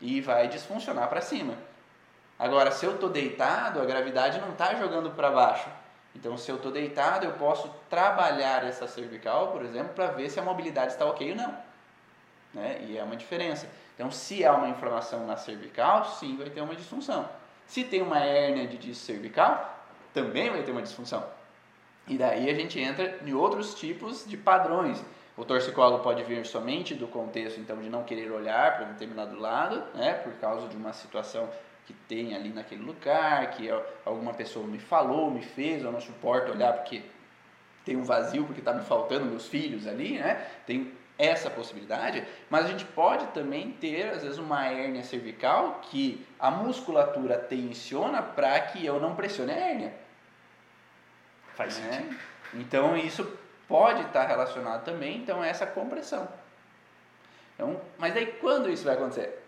[0.00, 1.54] e vai disfuncionar para cima.
[2.38, 5.68] Agora, se eu estou deitado, a gravidade não está jogando para baixo.
[6.14, 10.38] Então, se eu estou deitado, eu posso trabalhar essa cervical, por exemplo, para ver se
[10.38, 11.58] a mobilidade está ok ou não.
[12.54, 12.84] Né?
[12.88, 13.68] E é uma diferença.
[13.98, 17.28] Então, se há uma inflamação na cervical, sim, vai ter uma disfunção.
[17.66, 19.76] Se tem uma hérnia de disco cervical,
[20.14, 21.26] também vai ter uma disfunção.
[22.06, 25.04] E daí a gente entra em outros tipos de padrões.
[25.36, 29.36] O torcicolo pode vir somente do contexto então de não querer olhar para um determinado
[29.36, 31.48] lado, né, por causa de uma situação
[31.84, 33.68] que tem ali naquele lugar, que
[34.04, 37.02] alguma pessoa me falou, me fez, eu não suporto olhar porque
[37.84, 40.46] tem um vazio, porque está me faltando meus filhos ali, né?
[40.66, 46.24] Tem essa possibilidade, mas a gente pode também ter, às vezes, uma hérnia cervical que
[46.38, 49.94] a musculatura tensiona para que eu não pressione a hérnia.
[51.56, 51.92] Faz né?
[51.92, 52.16] sentido.
[52.54, 56.28] Então, isso pode estar relacionado também, então, a essa compressão.
[57.54, 59.44] Então, mas aí, quando isso vai acontecer?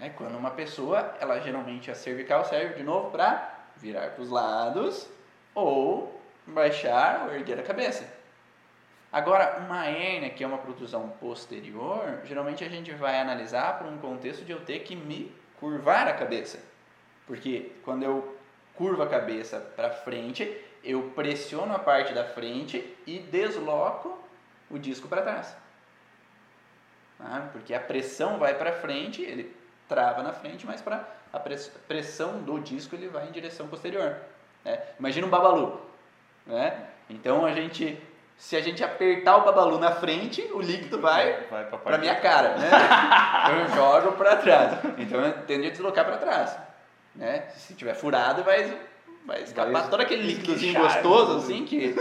[0.00, 4.30] É quando uma pessoa, ela geralmente a cervical serve de novo para virar para os
[4.30, 5.08] lados
[5.54, 8.15] ou baixar ou erguer a cabeça.
[9.16, 13.96] Agora, uma hérnia, que é uma protusão posterior, geralmente a gente vai analisar para um
[13.96, 16.62] contexto de eu ter que me curvar a cabeça.
[17.26, 18.36] Porque quando eu
[18.74, 24.22] curvo a cabeça para frente, eu pressiono a parte da frente e desloco
[24.70, 25.56] o disco para trás.
[27.18, 29.56] Ah, porque a pressão vai para frente, ele
[29.88, 34.14] trava na frente, mas para a pressão do disco ele vai em direção posterior.
[34.62, 34.78] Né?
[34.98, 35.80] Imagina um babalu.
[36.44, 36.86] Né?
[37.08, 37.98] Então a gente,
[38.38, 42.56] se a gente apertar o babalu na frente, o líquido vai, vai para minha cara.
[42.56, 42.70] Né?
[43.50, 44.78] eu jogo para trás.
[44.98, 46.56] Então eu tendo a deslocar para trás.
[47.14, 47.48] Né?
[47.56, 48.78] Se tiver furado, vai,
[49.24, 51.94] vai escapar vai todo aquele líquidozinho gostoso assim que,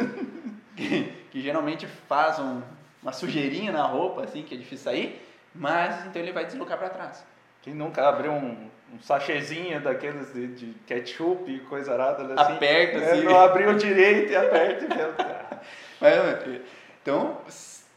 [0.75, 2.61] que, que geralmente faz um,
[3.01, 5.21] uma sujeirinha na roupa assim que é difícil sair.
[5.53, 7.25] Mas então ele vai deslocar para trás.
[7.65, 12.53] Quem nunca abriu um, um sachêzinho daqueles de, de ketchup e coisa arada assim?
[12.53, 13.23] Aperta, é, assim.
[13.23, 14.87] Não abriu direito e aperta e
[15.99, 16.61] Mas,
[17.01, 17.41] Então,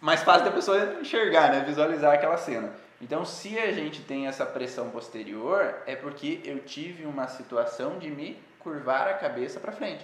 [0.01, 1.65] mais fácil da pessoa enxergar, né?
[1.67, 2.73] Visualizar aquela cena.
[2.99, 8.11] Então, se a gente tem essa pressão posterior, é porque eu tive uma situação de
[8.11, 10.03] me curvar a cabeça para frente.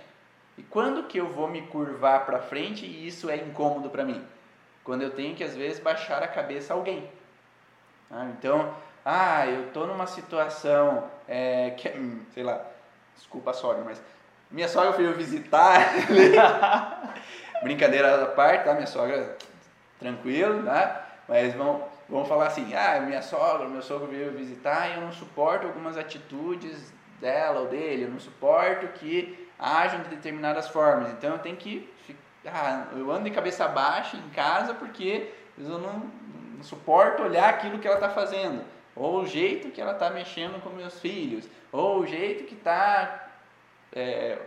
[0.59, 4.23] E quando que eu vou me curvar para frente e isso é incômodo para mim?
[4.85, 7.09] Quando eu tenho que às vezes baixar a cabeça a alguém.
[8.11, 12.65] Ah, então, ah, eu tô numa situação é, que, hum, sei lá,
[13.15, 14.01] desculpa a sogra, mas
[14.51, 15.79] minha sogra veio visitar,
[17.63, 18.73] brincadeira da parte, tá?
[18.73, 19.37] Minha sogra,
[19.99, 21.07] tranquilo, tá?
[21.29, 25.13] Mas vamos, vamos falar assim, ah, minha sogra, meu sogro veio visitar e eu não
[25.13, 31.33] suporto algumas atitudes dela ou dele, eu não suporto que ajam de determinadas formas, então
[31.33, 31.93] eu tenho que,
[32.47, 36.11] ah, eu ando de cabeça baixa em casa porque eu não,
[36.57, 40.63] não suporto olhar aquilo que ela está fazendo ou o jeito que ela está mexendo
[40.63, 43.29] com meus filhos, ou o jeito que está
[43.93, 44.39] é,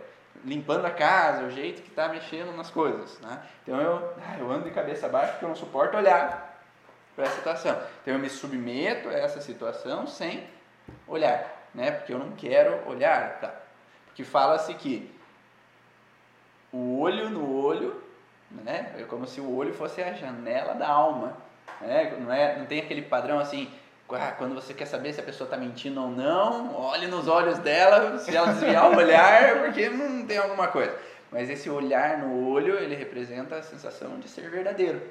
[0.44, 3.18] limpando a casa, o jeito que está mexendo nas coisas.
[3.20, 3.42] Né?
[3.62, 6.62] Então eu, ah, eu ando de cabeça baixa porque eu não suporto olhar
[7.14, 7.82] para essa situação.
[8.02, 10.46] Então eu me submeto a essa situação sem
[11.06, 11.90] olhar, né?
[11.90, 13.40] porque eu não quero olhar.
[13.40, 13.54] Tá?
[14.06, 15.12] Porque fala-se que
[16.72, 18.02] o olho no olho
[18.50, 18.94] né?
[18.98, 21.36] é como se o olho fosse a janela da alma.
[21.80, 22.16] Né?
[22.18, 23.70] Não, é, não tem aquele padrão assim,
[24.14, 27.58] ah, quando você quer saber se a pessoa está mentindo ou não, olhe nos olhos
[27.58, 30.96] dela, se ela desviar o olhar, porque não tem alguma coisa.
[31.30, 35.02] Mas esse olhar no olho, ele representa a sensação de ser verdadeiro,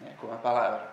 [0.00, 0.88] né, com a palavra.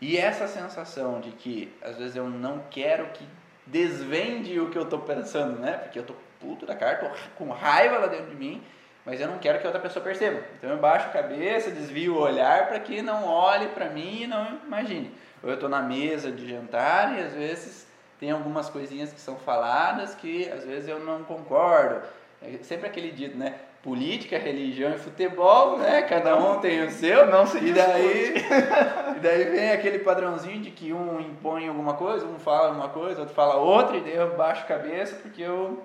[0.00, 3.24] E essa sensação de que às vezes eu não quero que
[3.64, 5.74] desvende o que eu estou pensando, né?
[5.74, 8.60] Porque eu estou puto da cara, tô com raiva lá dentro de mim,
[9.04, 10.42] mas eu não quero que outra pessoa perceba.
[10.58, 14.26] Então eu baixo a cabeça, desvio o olhar para que não olhe para mim e
[14.26, 15.12] não imagine.
[15.42, 17.86] Ou eu estou na mesa de jantar e às vezes
[18.20, 22.06] tem algumas coisinhas que são faladas que às vezes eu não concordo.
[22.40, 23.54] É sempre aquele dito, né?
[23.82, 26.02] política, religião e futebol, né?
[26.02, 27.26] Cada um tem o seu.
[27.26, 28.34] Não se e daí,
[29.16, 33.20] e daí vem aquele padrãozinho de que um impõe alguma coisa, um fala uma coisa,
[33.20, 35.82] outro fala outra, e daí eu baixo a cabeça porque eu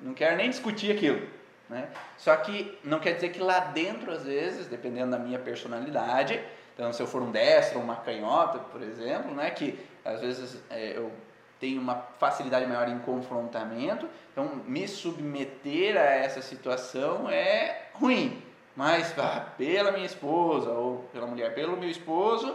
[0.00, 1.37] não quero nem discutir aquilo.
[1.68, 1.88] Né?
[2.16, 6.40] Só que não quer dizer que lá dentro, às vezes, dependendo da minha personalidade,
[6.74, 10.62] então se eu for um destro ou uma canhota, por exemplo, né, que às vezes
[10.70, 11.12] é, eu
[11.60, 18.42] tenho uma facilidade maior em confrontamento, então me submeter a essa situação é ruim.
[18.76, 22.54] Mas ah, pela minha esposa ou pela mulher, pelo meu esposo,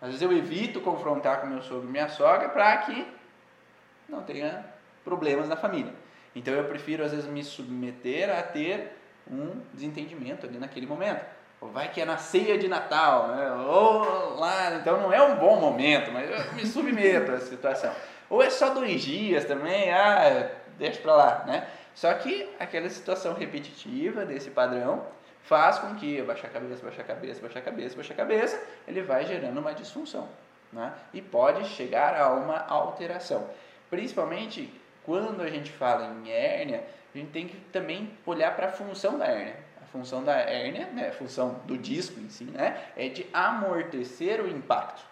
[0.00, 3.06] às vezes eu evito confrontar com meu sogro e minha sogra para que
[4.06, 4.66] não tenha
[5.02, 5.94] problemas na família.
[6.34, 8.96] Então eu prefiro às vezes me submeter a ter
[9.30, 11.24] um desentendimento ali naquele momento.
[11.60, 13.52] Ou vai que é na ceia de Natal, né?
[13.52, 17.94] ou lá, então não é um bom momento, mas eu me submeto essa situação.
[18.28, 21.68] Ou é só dois dias também, ah, deixa pra lá, né?
[21.94, 25.04] Só que aquela situação repetitiva desse padrão
[25.42, 28.62] faz com que baixar a cabeça, baixar a cabeça, baixar a cabeça, baixar a cabeça,
[28.88, 30.28] ele vai gerando uma disfunção,
[30.72, 30.92] né?
[31.12, 33.48] E pode chegar a uma alteração.
[33.90, 34.72] Principalmente
[35.04, 36.84] quando a gente fala em hérnia,
[37.14, 39.56] a gente tem que também olhar para a função da hérnia.
[39.82, 44.40] A função da hérnia, né, a função do disco em si, né, é de amortecer
[44.40, 45.02] o impacto.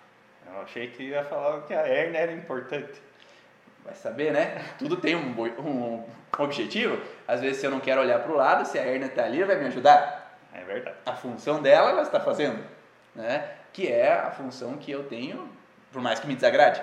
[0.47, 3.01] Eu achei que ia falar que a hérnia era importante
[3.85, 4.65] vai saber, né?
[4.79, 6.05] Tudo tem um, um
[6.39, 7.01] objetivo.
[7.27, 9.43] Às vezes, se eu não quero olhar para o lado, se a hernia está ali,
[9.43, 10.39] vai me ajudar.
[10.53, 10.97] É verdade.
[11.07, 12.63] A função dela, ela está fazendo,
[13.15, 13.49] né?
[13.73, 15.49] Que é a função que eu tenho,
[15.93, 16.83] por mais que me desagrade,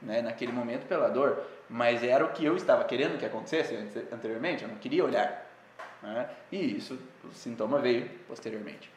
[0.00, 0.22] né?
[0.22, 3.74] Naquele momento pela dor, mas era o que eu estava querendo que acontecesse
[4.12, 4.62] anteriormente.
[4.62, 5.46] Eu não queria olhar,
[6.02, 6.28] né?
[6.50, 8.90] E isso, o sintoma veio posteriormente.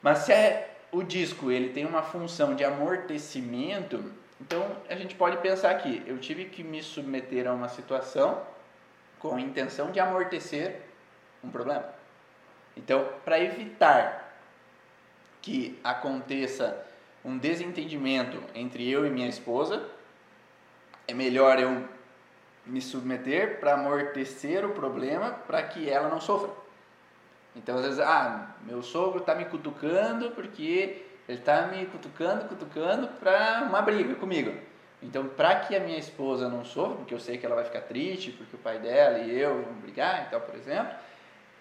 [0.00, 5.38] Mas se é, o disco ele tem uma função de amortecimento então a gente pode
[5.38, 8.42] pensar aqui: eu tive que me submeter a uma situação
[9.18, 10.80] com a intenção de amortecer
[11.42, 11.84] um problema.
[12.76, 14.38] Então, para evitar
[15.42, 16.84] que aconteça
[17.24, 19.88] um desentendimento entre eu e minha esposa,
[21.08, 21.88] é melhor eu
[22.66, 26.50] me submeter para amortecer o problema para que ela não sofra.
[27.56, 33.08] Então, às vezes, ah, meu sogro está me cutucando porque ele está me cutucando, cutucando
[33.08, 34.54] para uma briga comigo.
[35.02, 37.82] Então, para que a minha esposa não sofra, porque eu sei que ela vai ficar
[37.82, 40.92] triste, porque o pai dela e eu vamos brigar, então, por exemplo,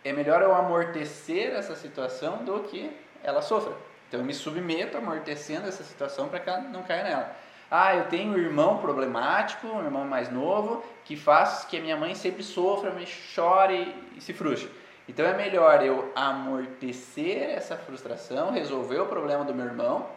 [0.03, 2.91] é melhor eu amortecer essa situação do que
[3.23, 3.73] ela sofra.
[4.07, 7.35] Então, eu me submeto amortecendo essa situação para que ela não caia nela.
[7.69, 11.97] Ah, eu tenho um irmão problemático, um irmão mais novo, que faz que a minha
[11.97, 14.71] mãe sempre sofra, me chore e se frustre.
[15.07, 20.07] Então é melhor eu amortecer essa frustração, resolver o problema do meu irmão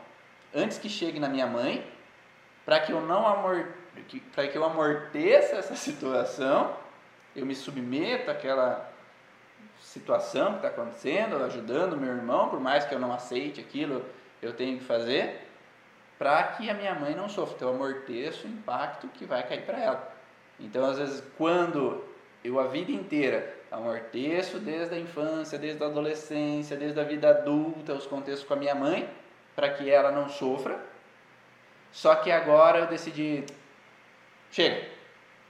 [0.55, 1.85] antes que chegue na minha mãe,
[2.65, 3.25] para que eu não
[4.35, 6.75] para que eu amorteça essa situação,
[7.35, 8.91] eu me submeto àquela
[9.81, 14.05] situação que está acontecendo, ajudando meu irmão, por mais que eu não aceite aquilo,
[14.43, 15.50] eu tenho que fazer,
[16.21, 17.57] para que a minha mãe não sofra.
[17.57, 20.15] Então eu amorteço o impacto que vai cair para ela.
[20.61, 22.05] Então às vezes quando
[22.45, 27.95] eu a vida inteira amorteço desde a infância, desde a adolescência, desde a vida adulta,
[27.95, 29.09] os contextos com a minha mãe,
[29.57, 30.79] para que ela não sofra.
[31.91, 33.47] Só que agora eu decidi,
[34.51, 34.89] chega,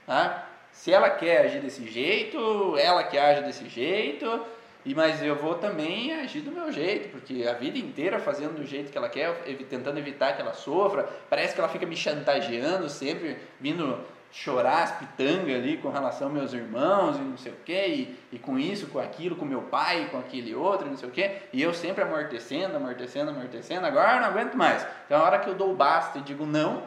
[0.05, 0.47] tá?
[0.71, 4.45] Se ela quer agir desse jeito, ela que age desse jeito,
[4.85, 8.65] e mas eu vou também agir do meu jeito, porque a vida inteira fazendo do
[8.65, 12.89] jeito que ela quer, tentando evitar que ela sofra, parece que ela fica me chantageando
[12.89, 13.99] sempre, vindo
[14.31, 18.39] chorar as pitangas ali com relação aos meus irmãos e não sei o que, e,
[18.39, 21.61] com isso, com aquilo, com meu pai, com aquele outro, não sei o que, e
[21.61, 24.87] eu sempre amortecendo, amortecendo, amortecendo, agora não aguento mais.
[25.05, 26.83] Então a hora que eu dou o basta e digo não,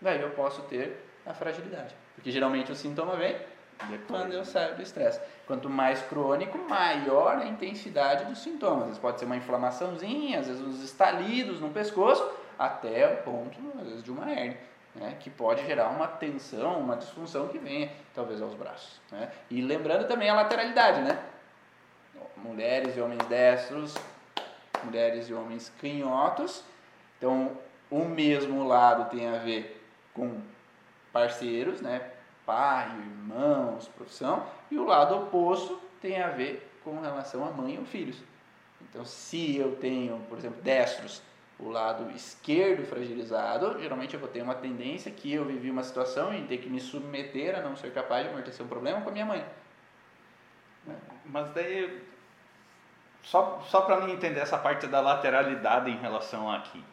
[0.00, 1.94] daí eu posso ter a fragilidade.
[2.16, 3.36] Porque geralmente o sintoma vem
[3.88, 4.20] Depois.
[4.20, 5.20] quando eu saio do estresse.
[5.46, 8.82] Quanto mais crônico, maior a intensidade dos sintomas.
[8.82, 12.26] Às vezes pode ser uma inflamaçãozinha, às vezes uns estalidos no pescoço,
[12.58, 16.96] até o ponto, às vezes, de uma hernia né, que pode gerar uma tensão, uma
[16.96, 19.00] disfunção que venha talvez aos braços.
[19.10, 19.30] Né?
[19.50, 21.18] E lembrando também a lateralidade, né?
[22.36, 23.94] Mulheres e homens destros,
[24.84, 26.62] mulheres e homens canhotos,
[27.18, 27.56] Então,
[27.90, 30.40] o mesmo lado tem a ver com
[31.12, 32.10] parceiros, né?
[32.44, 37.84] Pai, irmãos, profissão, e o lado oposto tem a ver com relação a mãe ou
[37.84, 38.22] filhos.
[38.82, 41.22] Então, se eu tenho, por exemplo, destros,
[41.58, 46.34] o lado esquerdo fragilizado, geralmente eu vou ter uma tendência que eu vivi uma situação
[46.34, 49.12] em ter que me submeter a não ser capaz de amortecer um problema com a
[49.12, 49.44] minha mãe.
[51.24, 52.02] Mas daí,
[53.22, 56.84] só, só para mim entender essa parte da lateralidade em relação aqui.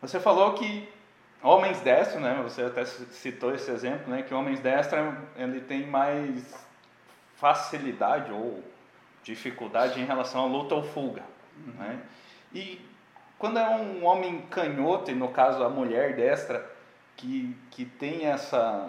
[0.00, 0.88] Você falou que
[1.42, 2.40] homens destros, né?
[2.42, 4.22] Você até citou esse exemplo, né?
[4.22, 6.54] Que homens destros ele tem mais
[7.36, 8.62] facilidade ou
[9.24, 11.22] dificuldade em relação à luta ou fuga,
[11.56, 11.72] uhum.
[11.78, 11.98] né?
[12.54, 12.80] E
[13.38, 16.64] quando é um homem canhoto e no caso a mulher destra
[17.16, 18.88] que que tem essa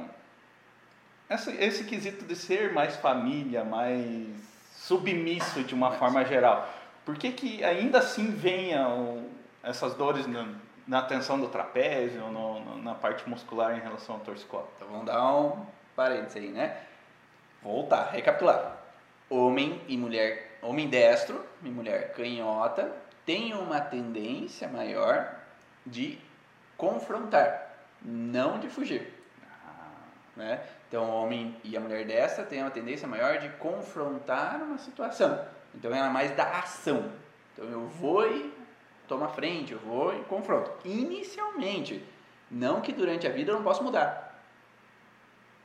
[1.29, 4.27] essa, esse quesito de ser mais família, mais
[4.71, 6.71] submisso de uma forma geral,
[7.05, 9.25] por que, que ainda assim venham
[9.63, 10.47] essas dores na,
[10.87, 14.67] na tensão do trapézio, no, no, na parte muscular em relação ao torcicolo?
[14.75, 15.65] Então vamos dar um
[15.95, 16.77] parênteses aí, né?
[17.61, 18.77] Voltar, recapitular.
[19.29, 22.91] Homem e mulher, homem destro e mulher canhota
[23.25, 25.35] têm uma tendência maior
[25.85, 26.19] de
[26.77, 29.13] confrontar, não de fugir.
[29.41, 29.87] Ah.
[30.35, 30.61] Né?
[30.87, 35.45] Então, o homem e a mulher dessa têm uma tendência maior de confrontar uma situação.
[35.73, 37.11] Então, ela é mais da ação.
[37.53, 38.53] Então, eu vou e
[39.07, 40.71] tomo a frente, eu vou e confronto.
[40.85, 42.03] Inicialmente,
[42.49, 44.41] não que durante a vida eu não possa mudar.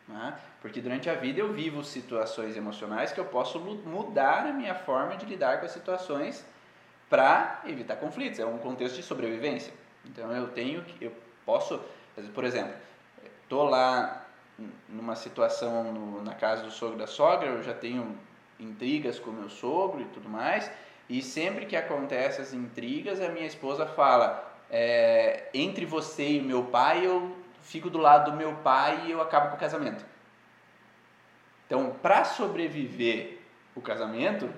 [0.06, 0.38] Né?
[0.60, 5.16] Porque durante a vida eu vivo situações emocionais que eu posso mudar a minha forma
[5.16, 6.44] de lidar com as situações
[7.10, 8.38] para evitar conflitos.
[8.38, 9.72] É um contexto de sobrevivência.
[10.04, 11.12] Então eu tenho que, eu
[11.44, 11.80] posso,
[12.34, 12.74] por exemplo,
[13.42, 14.26] estou lá
[14.88, 18.18] numa situação no, na casa do sogro da sogra, eu já tenho
[18.58, 20.70] intrigas com meu sogro e tudo mais,
[21.08, 26.64] e sempre que acontecem as intrigas, a minha esposa fala: é, entre você e meu
[26.64, 30.04] pai, eu fico do lado do meu pai e eu acabo com o casamento.
[31.66, 33.40] Então, para sobreviver
[33.74, 34.52] o casamento,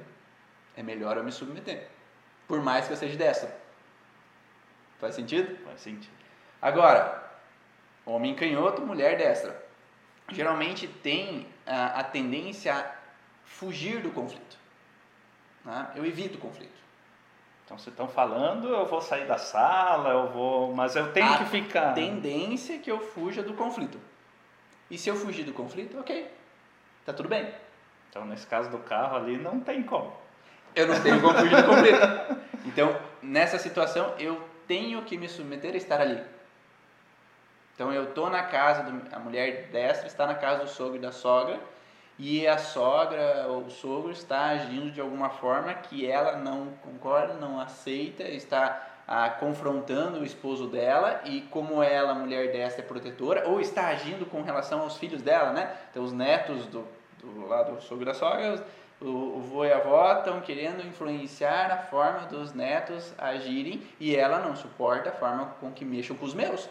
[0.77, 1.89] é melhor eu me submeter,
[2.47, 3.57] por mais que eu seja dessa.
[4.99, 5.57] Faz sentido?
[5.65, 6.13] Faz sentido.
[6.61, 7.31] Agora,
[8.05, 9.71] homem canhoto, mulher destra
[10.33, 12.95] geralmente tem a, a tendência a
[13.45, 14.59] fugir do conflito.
[15.65, 15.91] Né?
[15.95, 16.81] Eu evito o conflito.
[17.65, 21.39] Então, se estão falando, eu vou sair da sala, eu vou, mas eu tenho a
[21.39, 21.95] que ficar.
[21.95, 23.99] Tendência é que eu fuja do conflito.
[24.91, 26.29] E se eu fugir do conflito, ok,
[27.07, 27.55] tá tudo bem.
[28.09, 30.13] Então, nesse caso do carro ali, não tem como.
[30.75, 32.51] Eu não tenho como fugir do conflito.
[32.67, 36.21] Então, nessa situação, eu tenho que me submeter a estar ali.
[37.81, 40.99] Então eu tô na casa, do, a mulher destra está na casa do sogro e
[40.99, 41.59] da sogra,
[42.23, 47.33] e a sogra ou o sogro está agindo de alguma forma que ela não concorda,
[47.33, 53.49] não aceita, está ah, confrontando o esposo dela e como ela, mulher destra, é protetora,
[53.49, 55.75] ou está agindo com relação aos filhos dela, né?
[55.91, 56.87] Então os netos do,
[57.23, 58.63] do lado do sogro da sogra,
[59.01, 64.15] o, o vô e a avó estão querendo influenciar a forma dos netos agirem e
[64.15, 66.69] ela não suporta a forma com que mexam com os meus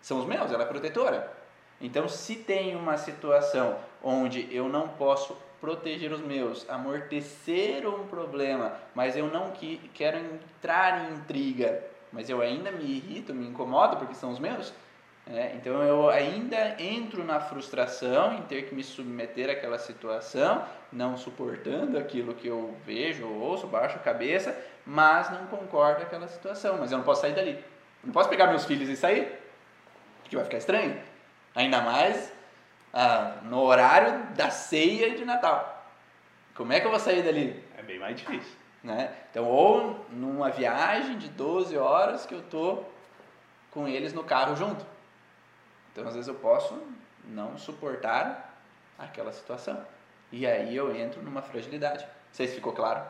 [0.00, 1.30] são os meus, ela é protetora.
[1.80, 8.72] Então, se tem uma situação onde eu não posso proteger os meus, amortecer um problema,
[8.94, 13.96] mas eu não que, quero entrar em intriga, mas eu ainda me irrito, me incomodo
[13.96, 14.72] porque são os meus,
[15.30, 21.18] é, então eu ainda entro na frustração em ter que me submeter àquela situação, não
[21.18, 26.28] suportando aquilo que eu vejo ou ouço, baixo a cabeça, mas não concordo com aquela
[26.28, 27.62] situação, mas eu não posso sair dali.
[28.02, 29.38] Não posso pegar meus filhos e sair
[30.24, 30.98] que vai ficar estranho.
[31.54, 32.32] Ainda mais
[32.92, 35.86] ah, no horário da ceia de Natal.
[36.54, 37.62] Como é que eu vou sair dali?
[37.76, 38.56] É bem mais difícil.
[38.82, 39.14] Né?
[39.30, 42.82] Então, ou numa viagem de 12 horas que eu tô
[43.70, 44.84] com eles no carro junto.
[45.92, 46.80] Então, às vezes eu posso
[47.24, 48.60] não suportar
[48.98, 49.84] aquela situação.
[50.30, 52.04] E aí eu entro numa fragilidade.
[52.04, 53.02] Não sei se ficou claro.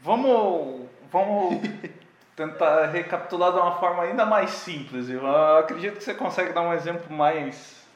[0.00, 1.60] Vamos, vamos
[2.36, 5.08] tentar recapitular de uma forma ainda mais simples.
[5.08, 5.26] Eu
[5.58, 7.86] acredito que você consegue dar um exemplo mais,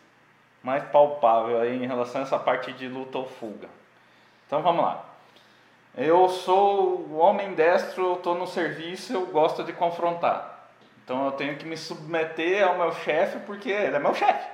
[0.62, 3.68] mais palpável aí em relação a essa parte de luta ou fuga.
[4.46, 5.04] Então vamos lá.
[5.96, 10.68] Eu sou o homem destro, estou no serviço, eu gosto de confrontar.
[11.02, 14.46] Então eu tenho que me submeter ao meu chefe porque ele é meu chefe.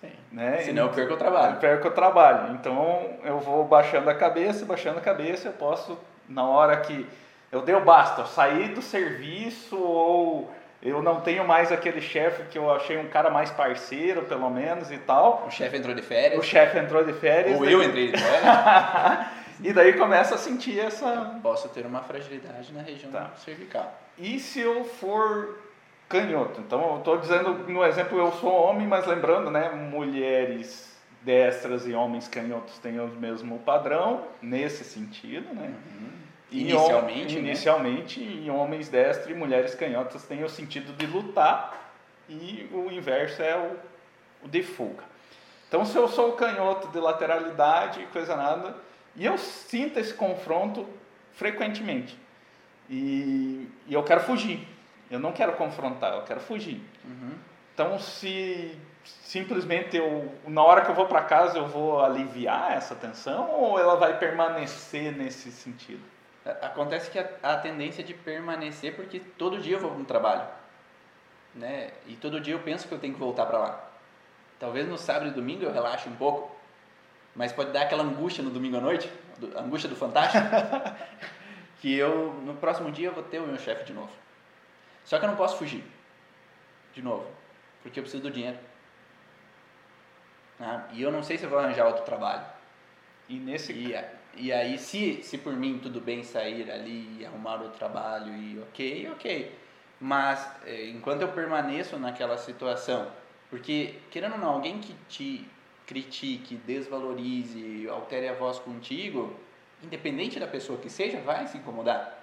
[0.00, 0.12] Sim.
[0.32, 0.58] Né?
[0.58, 1.54] Senão eu perco o trabalho.
[1.56, 2.54] Eu perco o trabalho.
[2.54, 5.98] Então eu vou baixando a cabeça, baixando a cabeça, eu posso,
[6.28, 7.06] na hora que
[7.50, 10.50] eu dei o basta, eu saí do serviço ou
[10.82, 14.90] eu não tenho mais aquele chefe que eu achei um cara mais parceiro, pelo menos
[14.92, 15.44] e tal.
[15.46, 16.38] O chefe entrou de férias.
[16.38, 17.58] O chefe entrou de férias.
[17.58, 19.26] Ou eu entrei de férias.
[19.60, 21.36] E daí começa a sentir essa.
[21.42, 23.32] Posso ter uma fragilidade na região Tá.
[23.44, 23.92] cervical.
[24.16, 25.58] E se eu for
[26.08, 26.60] canhoto?
[26.60, 29.70] Então, eu estou dizendo no exemplo, eu sou homem, mas lembrando, né?
[29.70, 35.72] Mulheres destras e homens canhotos têm o mesmo padrão nesse sentido, né?
[36.50, 37.40] E Inicialmente, né?
[37.40, 41.92] Inicialmente, e homens destros e mulheres canhotas têm o sentido de lutar
[42.28, 45.04] e o inverso é o, o de fuga.
[45.68, 48.74] Então, se eu sou canhoto de lateralidade, coisa nada,
[49.14, 50.86] e eu sinto esse confronto
[51.32, 52.18] frequentemente,
[52.88, 54.66] e, e eu quero fugir,
[55.10, 56.82] eu não quero confrontar, eu quero fugir.
[57.04, 57.32] Uhum.
[57.74, 58.74] Então, se
[59.22, 63.78] simplesmente eu, na hora que eu vou para casa, eu vou aliviar essa tensão ou
[63.78, 66.02] ela vai permanecer nesse sentido?
[66.62, 70.04] Acontece que a, a tendência é de permanecer porque todo dia eu vou para um
[70.04, 70.46] trabalho,
[71.54, 71.90] né?
[72.06, 73.84] E todo dia eu penso que eu tenho que voltar para lá.
[74.58, 76.54] Talvez no sábado e domingo eu relaxe um pouco,
[77.34, 80.44] mas pode dar aquela angústia no domingo à noite, do- angústia do fantástico,
[81.80, 84.10] que eu no próximo dia eu vou ter o meu chefe de novo.
[85.04, 85.84] Só que eu não posso fugir,
[86.92, 87.26] de novo,
[87.82, 88.58] porque eu preciso do dinheiro.
[90.60, 92.44] Ah, e eu não sei se eu vou arranjar outro trabalho.
[93.28, 93.94] E nesse E,
[94.40, 98.58] e aí, se, se por mim tudo bem sair ali e arrumar o trabalho e
[98.60, 99.52] ok, ok.
[100.00, 103.10] Mas eh, enquanto eu permaneço naquela situação,
[103.50, 105.46] porque querendo ou não, alguém que te
[105.86, 109.34] critique, desvalorize, altere a voz contigo,
[109.82, 112.22] independente da pessoa que seja, vai se incomodar.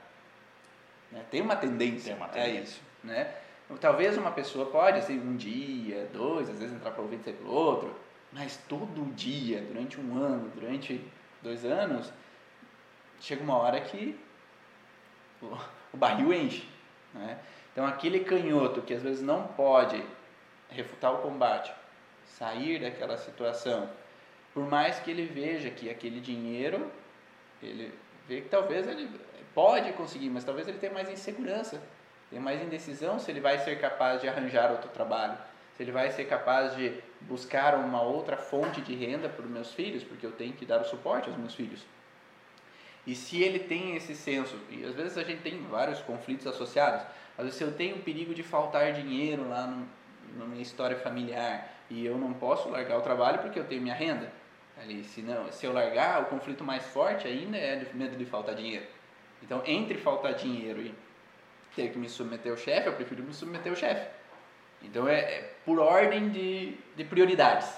[1.11, 1.23] Né?
[1.31, 2.61] Tem uma tendência Tem uma a tendência.
[2.61, 2.81] isso.
[3.03, 3.33] Né?
[3.81, 7.33] Talvez uma pessoa pode, assim, um dia, dois, às vezes entrar para ouvir e sair
[7.33, 7.95] pelo outro,
[8.31, 11.01] mas todo dia, durante um ano, durante
[11.45, 12.11] dois anos,
[13.21, 14.19] chega uma hora que
[15.41, 16.67] o, barril enche.
[17.13, 17.39] Né?
[17.71, 20.03] Então, aquele canhoto que às vezes não pode
[20.69, 21.73] refutar o combate,
[22.25, 23.89] sair daquela situação,
[24.53, 26.91] por mais que ele veja que aquele dinheiro,
[27.61, 27.93] ele
[28.27, 29.09] vê que talvez ele
[29.53, 31.81] pode conseguir, mas talvez ele tenha mais insegurança,
[32.29, 35.37] tenha mais indecisão se ele vai ser capaz de arranjar outro trabalho,
[35.75, 39.73] se ele vai ser capaz de buscar uma outra fonte de renda para os meus
[39.73, 41.85] filhos, porque eu tenho que dar o suporte aos meus filhos.
[43.05, 47.05] E se ele tem esse senso, e às vezes a gente tem vários conflitos associados,
[47.37, 49.87] às vezes eu tenho o perigo de faltar dinheiro lá no,
[50.37, 53.93] na minha história familiar e eu não posso largar o trabalho porque eu tenho minha
[53.93, 54.31] renda,
[54.81, 58.25] ali, se, não, se eu largar, o conflito mais forte ainda é de medo de
[58.25, 58.85] faltar dinheiro.
[59.43, 60.93] Então, entre faltar dinheiro e
[61.75, 64.07] ter que me submeter ao chefe, eu prefiro me submeter ao chefe.
[64.81, 67.69] Então, é, é por ordem de, de prioridades,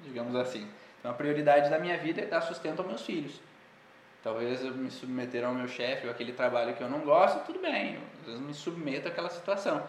[0.00, 0.68] digamos assim.
[0.98, 3.40] Então, a prioridade da minha vida é dar sustento aos meus filhos.
[4.22, 7.60] Talvez eu me submeter ao meu chefe ou aquele trabalho que eu não gosto, tudo
[7.60, 9.82] bem, eu, às vezes me submeto àquela situação.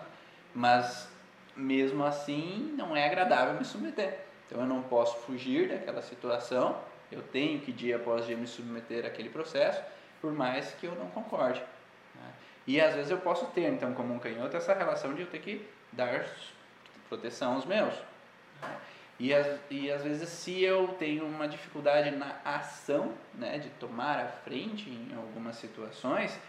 [0.53, 1.09] Mas,
[1.55, 4.19] mesmo assim, não é agradável me submeter.
[4.45, 6.79] Então, eu não posso fugir daquela situação,
[7.11, 9.81] eu tenho que dia após dia me submeter àquele processo,
[10.21, 11.59] por mais que eu não concorde.
[12.15, 12.31] né?
[12.67, 15.39] E às vezes eu posso ter, então, como um canhoto, essa relação de eu ter
[15.39, 16.25] que dar
[17.07, 17.93] proteção aos meus.
[18.61, 18.77] né?
[19.19, 19.31] E,
[19.69, 24.89] e às vezes, se eu tenho uma dificuldade na ação, né, de tomar a frente
[24.89, 26.39] em algumas situações,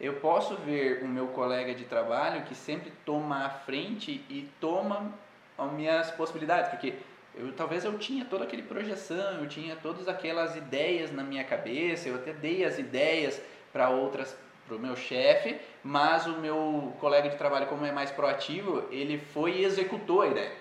[0.00, 5.12] eu posso ver o meu colega de trabalho que sempre toma a frente e toma
[5.58, 6.94] as minhas possibilidades, porque
[7.34, 12.08] eu, talvez eu tinha toda aquele projeção, eu tinha todas aquelas ideias na minha cabeça,
[12.08, 13.40] eu até dei as ideias
[13.72, 14.36] para outras,
[14.66, 19.18] para o meu chefe, mas o meu colega de trabalho, como é mais proativo, ele
[19.18, 20.52] foi e executou a ideia.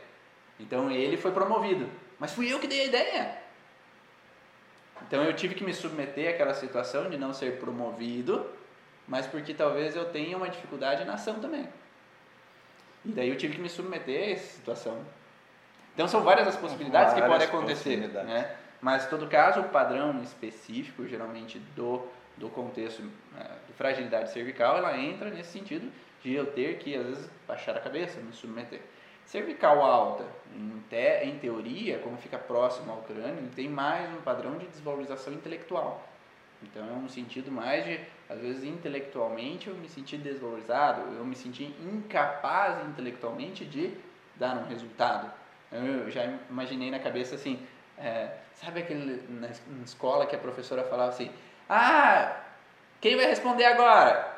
[0.60, 1.89] Então ele foi promovido,
[2.20, 3.38] mas fui eu que dei a ideia.
[5.08, 8.49] Então eu tive que me submeter àquela situação de não ser promovido,
[9.08, 11.68] mas porque talvez eu tenha uma dificuldade na ação também.
[13.04, 14.99] E daí eu tive que me submeter a essa situação.
[15.93, 18.56] Então são várias as possibilidades que Várias podem acontecer, né?
[18.80, 22.08] Mas em todo caso, o padrão específico, geralmente do,
[22.42, 23.04] do contexto
[23.38, 25.89] eh, de fragilidade cervical, ela entra nesse sentido
[26.24, 28.82] de eu ter que, às vezes, baixar a cabeça, me submeter.
[29.26, 30.26] Cervical alta,
[30.56, 35.32] em, te, em teoria, como fica próximo ao crânio, tem mais um padrão de desvalorização
[35.34, 36.04] intelectual.
[36.64, 41.36] Então é um sentido mais de, às vezes, intelectualmente eu me sentir desvalorizado, eu me
[41.36, 43.94] sentir incapaz intelectualmente de
[44.36, 45.32] dar um resultado.
[45.72, 47.66] Eu já imaginei na cabeça assim,
[47.98, 49.48] é, sabe aquele na
[49.84, 51.32] escola que a professora falava assim,
[51.74, 52.36] ah,
[52.99, 54.30] quem vai responder agora?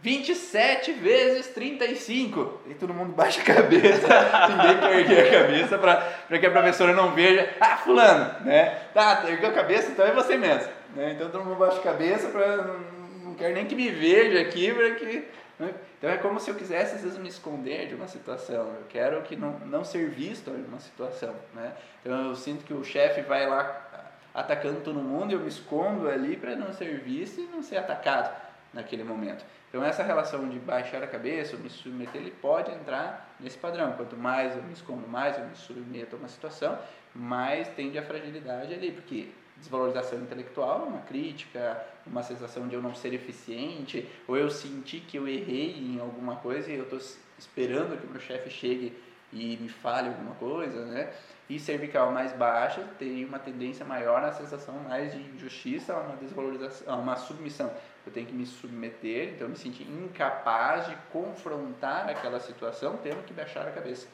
[0.00, 2.60] 27 vezes 35.
[2.68, 4.06] E todo mundo baixa a cabeça,
[4.48, 7.52] ninguém quer erguer a cabeça para que a professora não veja.
[7.60, 8.78] Ah, fulano, né?
[8.94, 10.70] Tá, ergueu a cabeça, então é você mesmo.
[10.94, 11.14] Né?
[11.16, 12.78] Então todo mundo baixa a cabeça para não,
[13.24, 15.24] não quero nem que me veja aqui para que
[15.58, 15.74] né?
[15.98, 18.68] então é como se eu quisesse às vezes me esconder de uma situação.
[18.68, 21.72] Eu quero que não, não ser visto em uma situação, né?
[22.00, 23.88] Então eu sinto que o chefe vai lá
[24.34, 28.34] atacando todo mundo, eu me escondo ali para não ser visto e não ser atacado
[28.72, 29.44] naquele momento.
[29.68, 33.92] Então essa relação de baixar a cabeça, ou me submeter, ele pode entrar nesse padrão.
[33.92, 36.78] Quanto mais eu me escondo, mais eu me submeto a uma situação,
[37.14, 42.94] mais tende a fragilidade ali, porque desvalorização intelectual, uma crítica, uma sensação de eu não
[42.94, 46.98] ser eficiente, ou eu sentir que eu errei em alguma coisa e eu estou
[47.38, 48.92] esperando que o meu chefe chegue
[49.32, 51.10] e me fale alguma coisa, né?
[51.48, 57.00] E cervical mais baixa tem uma tendência maior na sensação mais de injustiça, uma desvalorização,
[57.00, 57.70] uma submissão.
[58.06, 63.32] Eu tenho que me submeter, então me sentir incapaz de confrontar aquela situação, tendo que
[63.32, 64.06] baixar a cabeça.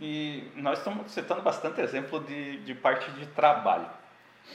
[0.00, 3.88] E nós estamos citando bastante exemplo de, de parte de trabalho.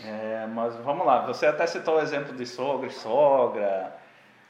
[0.04, 3.96] É, mas vamos lá, você até citou o exemplo de sogra e sogra,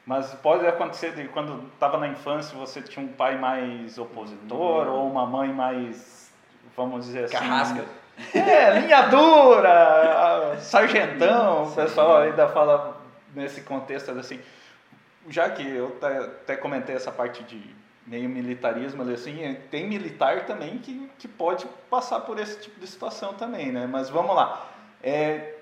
[0.06, 4.94] mas pode acontecer de quando estava na infância você tinha um pai mais opositor uhum.
[4.94, 6.30] ou uma mãe mais,
[6.76, 7.34] vamos dizer assim.
[7.34, 7.84] Carrasca.
[8.32, 12.96] É, linha dura, sargentão, o pessoal ainda fala
[13.34, 14.40] nesse contexto assim.
[15.28, 17.60] Já que eu até comentei essa parte de
[18.06, 22.86] meio militarismo ali assim, tem militar também que, que pode passar por esse tipo de
[22.86, 23.88] situação também, né?
[23.90, 24.70] Mas vamos lá.
[25.02, 25.56] É,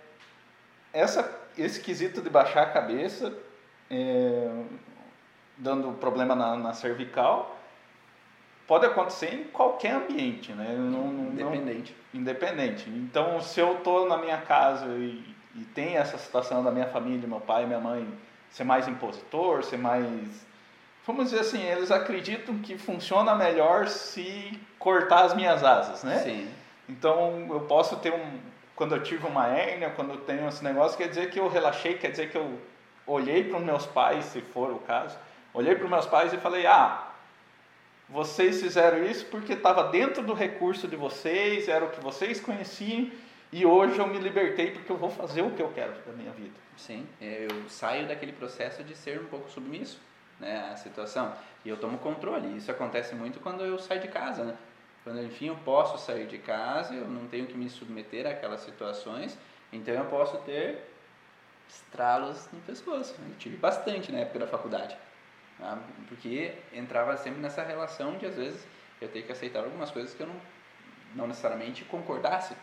[0.92, 3.32] essa, esse quesito de baixar a cabeça,
[3.90, 4.62] é,
[5.56, 7.56] dando problema na, na, cervical,
[8.66, 10.74] pode acontecer em qualquer ambiente, né?
[10.76, 11.94] Não, independente.
[12.12, 12.90] Não, independente.
[12.90, 15.24] Então, se eu estou na minha casa e,
[15.54, 18.08] e tem essa situação da minha família, meu pai e minha mãe,
[18.50, 20.44] ser mais impositor, ser mais
[21.06, 26.18] vamos dizer assim, eles acreditam que funciona melhor se cortar as minhas asas, né?
[26.18, 26.48] Sim.
[26.88, 28.38] Então eu posso ter um,
[28.74, 31.94] quando eu tive uma hérnia, quando eu tenho esse negócio, quer dizer que eu relaxei,
[31.94, 32.58] quer dizer que eu
[33.06, 35.16] olhei para os meus pais, se for o caso,
[35.52, 37.12] olhei para os meus pais e falei: ah,
[38.08, 43.10] vocês fizeram isso porque estava dentro do recurso de vocês, era o que vocês conheciam,
[43.52, 46.32] e hoje eu me libertei porque eu vou fazer o que eu quero da minha
[46.32, 46.54] vida.
[46.76, 50.00] Sim, eu saio daquele processo de ser um pouco submisso
[50.40, 51.32] né, à situação
[51.64, 52.56] e eu tomo controle.
[52.56, 54.56] Isso acontece muito quando eu saio de casa, né?
[55.04, 59.38] Quando, enfim, eu posso sair de casa, eu não tenho que me submeter àquelas situações,
[59.70, 60.93] então eu posso ter
[61.68, 63.14] estralos no pescoço.
[63.18, 64.96] Eu tive bastante na época da faculdade,
[65.58, 65.78] tá?
[66.08, 68.66] porque entrava sempre nessa relação de, às vezes,
[69.00, 70.36] eu ter que aceitar algumas coisas que eu não,
[71.14, 72.54] não necessariamente concordasse.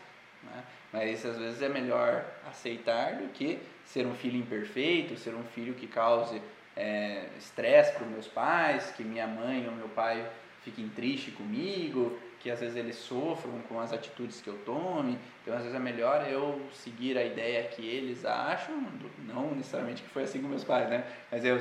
[0.42, 0.64] Né?
[0.92, 5.74] Mas, às vezes, é melhor aceitar do que ser um filho imperfeito, ser um filho
[5.74, 6.40] que cause
[6.76, 10.28] é, estresse para os meus pais, que minha mãe ou meu pai
[10.62, 15.16] fiquem tristes comigo, que às vezes eles sofram com as atitudes que eu tome.
[15.42, 18.84] Então, às vezes é melhor eu seguir a ideia que eles acham,
[19.28, 21.04] não necessariamente que foi assim com meus pais, né?
[21.30, 21.56] Mas eu,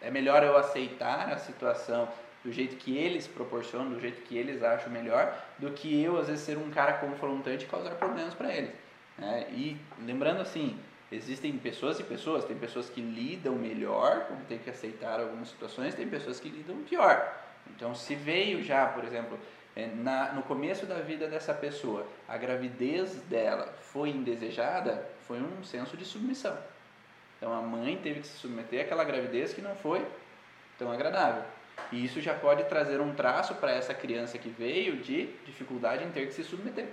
[0.00, 2.08] é melhor eu aceitar a situação
[2.44, 6.28] do jeito que eles proporcionam, do jeito que eles acham melhor, do que eu, às
[6.28, 8.70] vezes, ser um cara confrontante e causar problemas para eles.
[9.18, 9.48] Né?
[9.50, 10.78] E lembrando assim,
[11.10, 15.96] existem pessoas e pessoas, tem pessoas que lidam melhor, como tem que aceitar algumas situações,
[15.96, 17.47] tem pessoas que lidam pior.
[17.74, 19.38] Então, se veio já, por exemplo,
[19.76, 25.62] é, na, no começo da vida dessa pessoa, a gravidez dela foi indesejada, foi um
[25.62, 26.56] senso de submissão.
[27.36, 30.04] Então, a mãe teve que se submeter àquela gravidez que não foi
[30.76, 31.44] tão agradável.
[31.92, 36.10] E isso já pode trazer um traço para essa criança que veio de dificuldade em
[36.10, 36.88] ter que se submeter.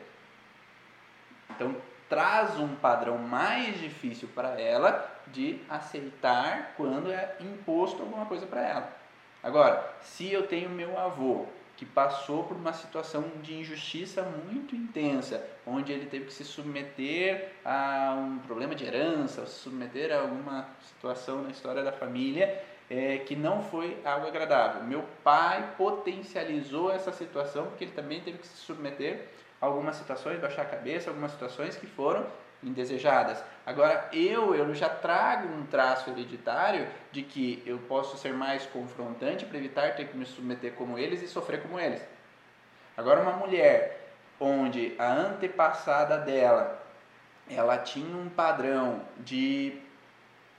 [1.50, 1.76] Então,
[2.08, 8.62] traz um padrão mais difícil para ela de aceitar quando é imposto alguma coisa para
[8.62, 9.05] ela.
[9.46, 11.46] Agora, se eu tenho meu avô
[11.78, 17.52] que passou por uma situação de injustiça muito intensa, onde ele teve que se submeter
[17.64, 23.20] a um problema de herança, se submeter a alguma situação na história da família é,
[23.20, 24.84] que não foi algo agradável.
[24.84, 29.28] Meu pai potencializou essa situação porque ele também teve que se submeter
[29.62, 32.26] a algumas situações, baixar a cabeça, algumas situações que foram
[32.66, 33.42] indesejadas.
[33.66, 39.46] Agora, eu, eu já trago um traço hereditário de que eu posso ser mais confrontante
[39.46, 42.02] para evitar ter que me submeter como eles e sofrer como eles.
[42.98, 46.84] Agora, uma mulher onde a antepassada dela,
[47.50, 49.80] ela tinha um padrão de...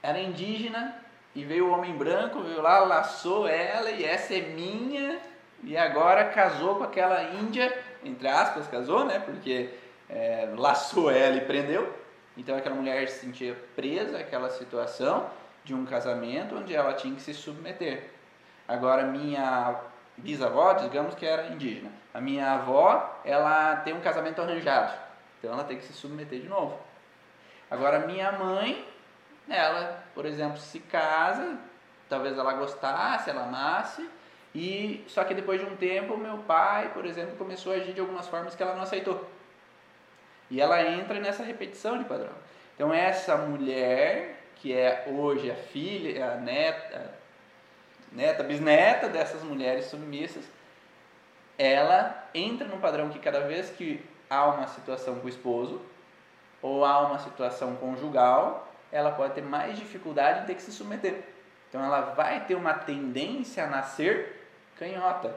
[0.01, 0.95] era indígena
[1.35, 5.19] e veio o homem branco, veio lá, laçou ela e essa é minha
[5.63, 9.19] e agora casou com aquela índia, entre aspas, casou, né?
[9.19, 9.69] Porque
[10.09, 11.93] é, laçou ela e prendeu.
[12.35, 15.29] Então aquela mulher se sentia presa àquela situação
[15.63, 18.11] de um casamento onde ela tinha que se submeter.
[18.67, 19.81] Agora minha
[20.17, 21.91] bisavó, digamos que era indígena.
[22.13, 24.93] A minha avó, ela tem um casamento arranjado.
[25.37, 26.77] Então ela tem que se submeter de novo.
[27.69, 28.87] Agora minha mãe,
[29.49, 31.57] ela, por exemplo, se casa,
[32.09, 34.09] talvez ela gostasse, ela amasse,
[34.55, 37.99] e só que depois de um tempo meu pai, por exemplo, começou a agir de
[37.99, 39.29] algumas formas que ela não aceitou.
[40.49, 42.33] E ela entra nessa repetição de padrão.
[42.75, 47.11] Então essa mulher, que é hoje a filha, a neta,
[48.11, 50.45] neta, bisneta dessas mulheres submissas,
[51.57, 55.81] ela entra num padrão que cada vez que há uma situação com o esposo
[56.61, 61.23] ou há uma situação conjugal, ela pode ter mais dificuldade em ter que se submeter.
[61.69, 65.35] Então ela vai ter uma tendência a nascer canhota.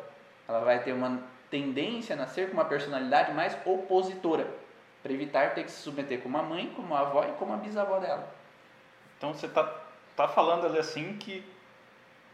[0.48, 4.46] Ela vai ter uma tendência a nascer com uma personalidade mais opositora,
[5.03, 7.57] para evitar ter que se submeter como a mãe, como a avó e como a
[7.57, 8.28] bisavó dela.
[9.16, 9.64] Então você está
[10.16, 11.44] tá falando ali assim que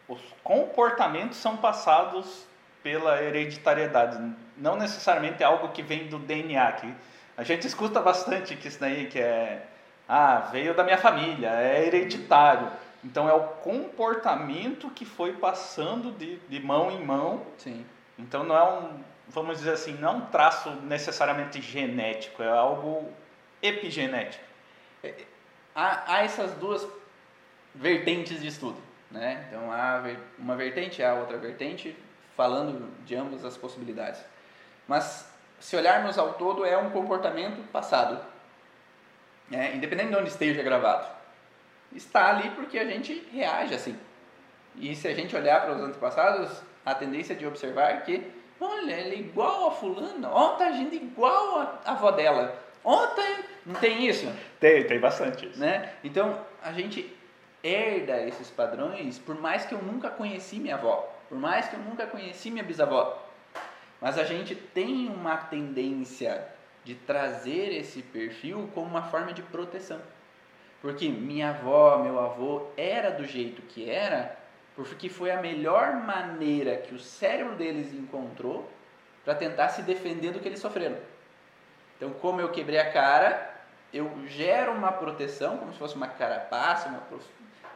[0.08, 2.46] os comportamentos são passados
[2.82, 4.18] pela hereditariedade,
[4.56, 6.72] não necessariamente é algo que vem do DNA.
[6.72, 6.94] Que
[7.36, 9.66] a gente escuta bastante que isso daí que é
[10.08, 12.70] ah, veio da minha família, é hereditário.
[13.04, 17.42] Então é o comportamento que foi passando de, de mão em mão.
[17.58, 17.84] Sim.
[18.18, 23.12] Então não é um, vamos dizer assim, não é um traço necessariamente genético, é algo
[23.62, 24.44] epigenético.
[25.02, 25.14] É,
[25.74, 26.86] há, há essas duas
[27.74, 29.46] vertentes de estudo, né?
[29.48, 30.02] Então há
[30.38, 31.96] uma vertente, há outra vertente,
[32.36, 34.20] falando de ambas as possibilidades.
[34.86, 38.20] Mas se olharmos ao todo, é um comportamento passado,
[39.50, 41.06] é, independente de onde esteja gravado.
[41.94, 43.98] Está ali porque a gente reage assim.
[44.76, 48.30] E se a gente olhar para os antepassados, a tendência de observar que,
[48.60, 52.62] olha, ele é igual a fulana, ó, tá agindo igual a avó dela.
[52.84, 54.32] Ontem, não tem isso?
[54.60, 55.58] Tem, tem bastante isso.
[55.58, 55.92] Né?
[56.04, 57.14] Então, a gente
[57.62, 61.12] herda esses padrões, por mais que eu nunca conheci minha avó.
[61.28, 63.20] Por mais que eu nunca conheci minha bisavó,
[64.00, 66.46] mas a gente tem uma tendência
[66.84, 70.00] de trazer esse perfil como uma forma de proteção.
[70.80, 74.38] Porque minha avó, meu avô era do jeito que era,
[74.76, 78.70] porque foi a melhor maneira que o cérebro deles encontrou
[79.24, 80.98] para tentar se defender do que eles sofreram.
[81.96, 83.54] Então, como eu quebrei a cara,
[83.92, 87.02] eu gero uma proteção, como se fosse uma carapaça, uma,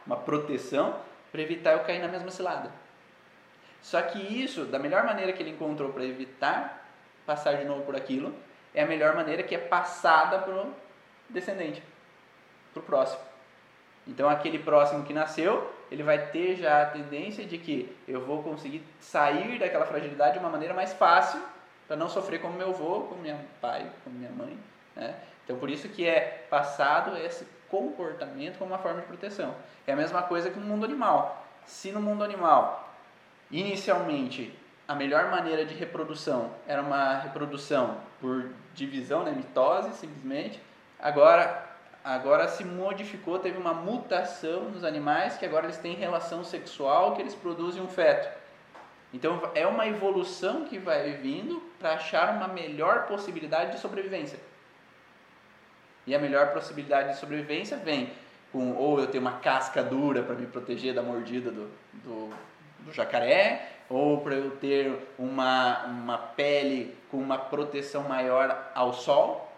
[0.05, 2.71] uma proteção, para evitar eu cair na mesma cilada.
[3.81, 6.85] Só que isso, da melhor maneira que ele encontrou para evitar
[7.25, 8.35] passar de novo por aquilo,
[8.75, 10.73] é a melhor maneira que é passada para o
[11.27, 11.81] descendente,
[12.73, 13.30] para o próximo.
[14.07, 18.41] Então, aquele próximo que nasceu, ele vai ter já a tendência de que eu vou
[18.41, 21.39] conseguir sair daquela fragilidade de uma maneira mais fácil,
[21.87, 24.57] para não sofrer como meu avô, como meu pai, como minha mãe.
[24.95, 25.15] Né?
[25.43, 29.53] Então, por isso que é passado esse comportamento como uma forma de proteção.
[29.85, 31.45] É a mesma coisa que no mundo animal.
[31.65, 32.91] Se no mundo animal
[33.51, 40.61] Inicialmente, a melhor maneira de reprodução era uma reprodução por divisão, né, mitose, simplesmente.
[40.97, 41.69] Agora,
[42.03, 47.21] agora se modificou, teve uma mutação nos animais que agora eles têm relação sexual, que
[47.21, 48.29] eles produzem um feto.
[49.13, 54.39] Então é uma evolução que vai vindo para achar uma melhor possibilidade de sobrevivência.
[56.07, 58.11] E a melhor possibilidade de sobrevivência vem
[58.51, 62.33] com ou eu tenho uma casca dura para me proteger da mordida do, do
[62.85, 69.50] do jacaré, ou para eu ter uma, uma pele com uma proteção maior ao sol.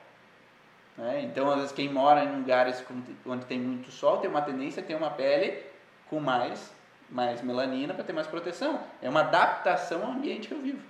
[0.97, 1.21] Né?
[1.23, 2.83] Então, às vezes, quem mora em lugares
[3.25, 5.63] onde tem muito sol tem uma tendência a ter uma pele
[6.09, 6.73] com mais,
[7.09, 8.79] mais melanina para ter mais proteção.
[9.01, 10.81] É uma adaptação ao ambiente que eu vivo.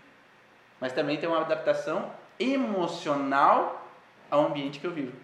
[0.80, 3.88] Mas também tem uma adaptação emocional
[4.30, 5.16] ao ambiente que eu vivo.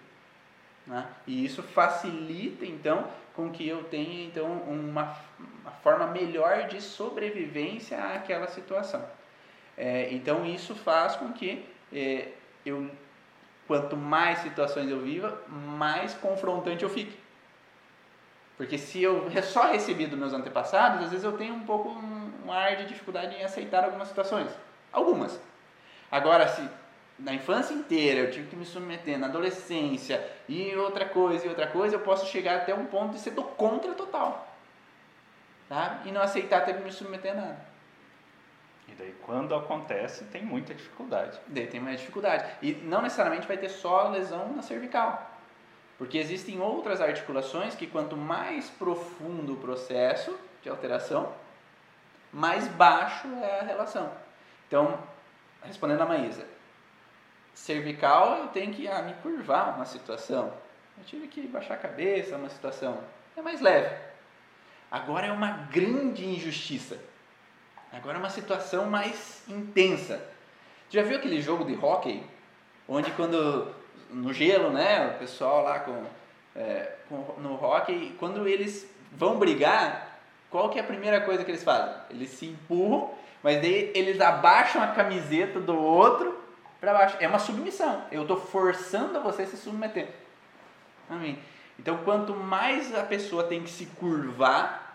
[0.88, 1.06] Né?
[1.28, 5.16] E isso facilita, então, com que eu tenha então uma,
[5.62, 9.04] uma forma melhor de sobrevivência àquela situação.
[9.78, 12.30] É, então isso faz com que é,
[12.66, 12.90] eu,
[13.70, 17.16] quanto mais situações eu viva, mais confrontante eu fique.
[18.58, 22.48] Porque se eu só recebi dos meus antepassados, às vezes eu tenho um pouco um,
[22.48, 24.50] um ar de dificuldade em aceitar algumas situações.
[24.92, 25.40] Algumas.
[26.10, 26.68] Agora, se
[27.20, 31.68] na infância inteira eu tive que me submeter, na adolescência e outra coisa e outra
[31.68, 34.48] coisa, eu posso chegar até um ponto de ser do contra total.
[35.70, 36.02] Tá?
[36.06, 37.69] E não aceitar ter que me submeter a nada.
[38.92, 41.40] E daí quando acontece, tem muita dificuldade.
[41.48, 42.50] Daí tem mais dificuldade.
[42.62, 45.30] E não necessariamente vai ter só lesão na cervical.
[45.98, 51.34] Porque existem outras articulações que quanto mais profundo o processo de alteração,
[52.32, 54.12] mais baixo é a relação.
[54.68, 54.98] Então,
[55.64, 56.46] respondendo a Maísa,
[57.54, 60.54] cervical, eu tenho que ah, me curvar uma situação.
[60.98, 63.04] Eu tive que baixar a cabeça uma situação.
[63.36, 63.94] É mais leve.
[64.90, 67.00] Agora é uma grande injustiça.
[67.92, 70.22] Agora é uma situação mais intensa.
[70.90, 72.24] Já viu aquele jogo de hockey?
[72.88, 73.68] Onde quando
[74.10, 76.04] no gelo, né, o pessoal lá com,
[76.56, 80.20] é, com, no hockey, quando eles vão brigar,
[80.50, 81.94] qual que é a primeira coisa que eles fazem?
[82.10, 83.12] Eles se empurram,
[83.44, 86.38] mas daí eles abaixam a camiseta do outro
[86.80, 87.18] para baixo.
[87.20, 88.04] É uma submissão.
[88.12, 90.10] Eu estou forçando você a se submeter.
[91.10, 91.38] Amém.
[91.78, 94.89] Então, quanto mais a pessoa tem que se curvar,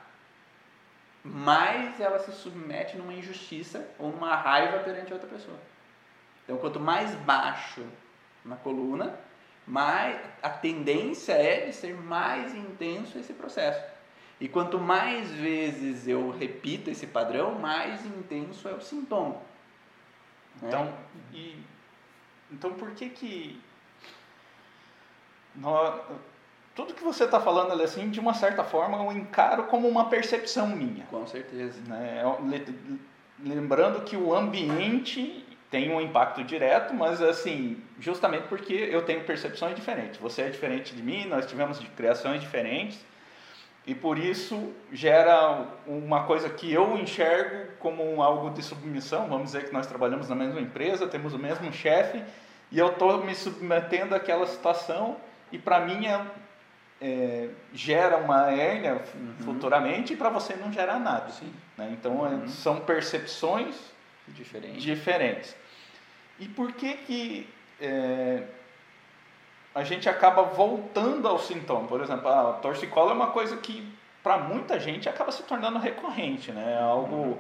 [1.25, 5.59] mais ela se submete numa injustiça ou numa raiva perante outra pessoa.
[6.45, 7.83] Então, quanto mais baixo
[8.45, 9.19] na coluna,
[9.67, 13.83] mais a tendência é de ser mais intenso esse processo.
[14.39, 19.41] E quanto mais vezes eu repito esse padrão, mais intenso é o sintoma.
[20.61, 20.69] Né?
[20.69, 20.95] Então,
[21.33, 21.63] e,
[22.51, 23.63] então por que que
[25.55, 26.03] nós,
[26.75, 30.67] tudo que você está falando assim, de uma certa forma, eu encaro como uma percepção
[30.67, 31.05] minha.
[31.07, 31.81] Com certeza.
[31.87, 32.23] Né?
[33.39, 39.75] Lembrando que o ambiente tem um impacto direto, mas assim, justamente porque eu tenho percepções
[39.75, 40.21] diferentes.
[40.21, 43.05] Você é diferente de mim, nós tivemos criações diferentes,
[43.87, 49.29] e por isso gera uma coisa que eu enxergo como algo de submissão.
[49.29, 52.23] Vamos dizer que nós trabalhamos na mesma empresa, temos o mesmo chefe,
[52.73, 55.17] e eu estou me submetendo àquela situação,
[55.53, 56.21] e para mim é
[57.05, 59.35] é, gera uma hérnia uhum.
[59.41, 61.31] futuramente e para você não gera nada.
[61.77, 61.91] Né?
[61.93, 62.49] Então é, uhum.
[62.49, 63.77] são percepções
[64.29, 64.83] diferentes.
[64.83, 65.57] diferentes.
[66.41, 67.49] E por que que
[67.79, 68.45] é,
[69.75, 71.87] a gente acaba voltando ao sintoma?
[71.87, 73.87] Por exemplo, a torcicolo é uma coisa que
[74.23, 76.77] para muita gente acaba se tornando recorrente, né?
[76.79, 77.39] É algo uhum.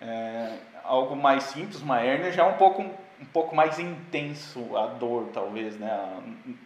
[0.00, 4.86] é, algo mais simples, uma hérnia já é um pouco um pouco mais intenso a
[4.86, 6.20] dor, talvez, né?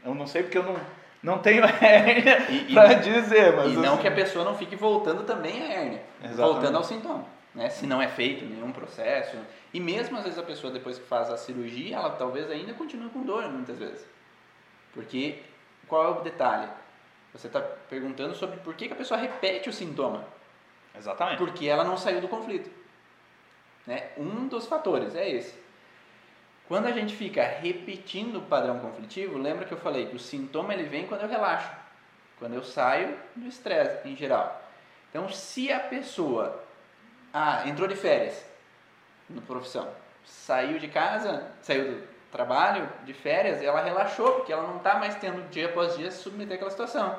[0.05, 0.75] Eu não sei porque eu não
[1.23, 2.39] não tenho hérnia
[2.73, 3.73] para dizer, mas.
[3.73, 4.03] E não assim...
[4.03, 6.03] que a pessoa não fique voltando também a hérnia.
[6.23, 6.53] Exatamente.
[6.53, 7.25] Voltando ao sintoma.
[7.55, 7.69] Né?
[7.69, 9.37] Se não é feito nenhum processo.
[9.73, 13.11] E mesmo às vezes a pessoa, depois que faz a cirurgia, ela talvez ainda continue
[13.11, 14.07] com dor, muitas vezes.
[14.93, 15.39] Porque
[15.87, 16.69] qual é o detalhe?
[17.33, 20.25] Você está perguntando sobre por que, que a pessoa repete o sintoma.
[20.97, 21.39] Exatamente.
[21.39, 22.71] Porque ela não saiu do conflito.
[23.87, 24.09] Né?
[24.17, 25.55] Um dos fatores é esse.
[26.71, 30.73] Quando a gente fica repetindo o padrão conflitivo, lembra que eu falei que o sintoma
[30.73, 31.69] ele vem quando eu relaxo,
[32.39, 34.63] quando eu saio do estresse em geral.
[35.09, 36.63] Então, se a pessoa
[37.35, 38.45] ah, entrou de férias
[39.29, 39.89] na profissão,
[40.25, 45.17] saiu de casa, saiu do trabalho, de férias, ela relaxou, porque ela não está mais
[45.17, 47.19] tendo dia após dia se submeter àquela situação.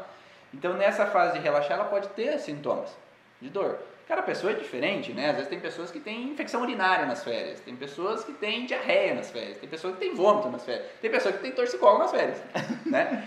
[0.54, 2.96] Então, nessa fase de relaxar, ela pode ter sintomas
[3.42, 3.78] de dor.
[4.12, 5.30] Cada pessoa é diferente, né?
[5.30, 9.16] Às vezes tem pessoas que têm infecção urinária nas férias, tem pessoas que têm diarreia
[9.16, 12.12] nas férias, tem pessoas que têm vômito nas férias, tem pessoas que têm torcicolo nas
[12.12, 12.44] férias,
[12.86, 13.26] né?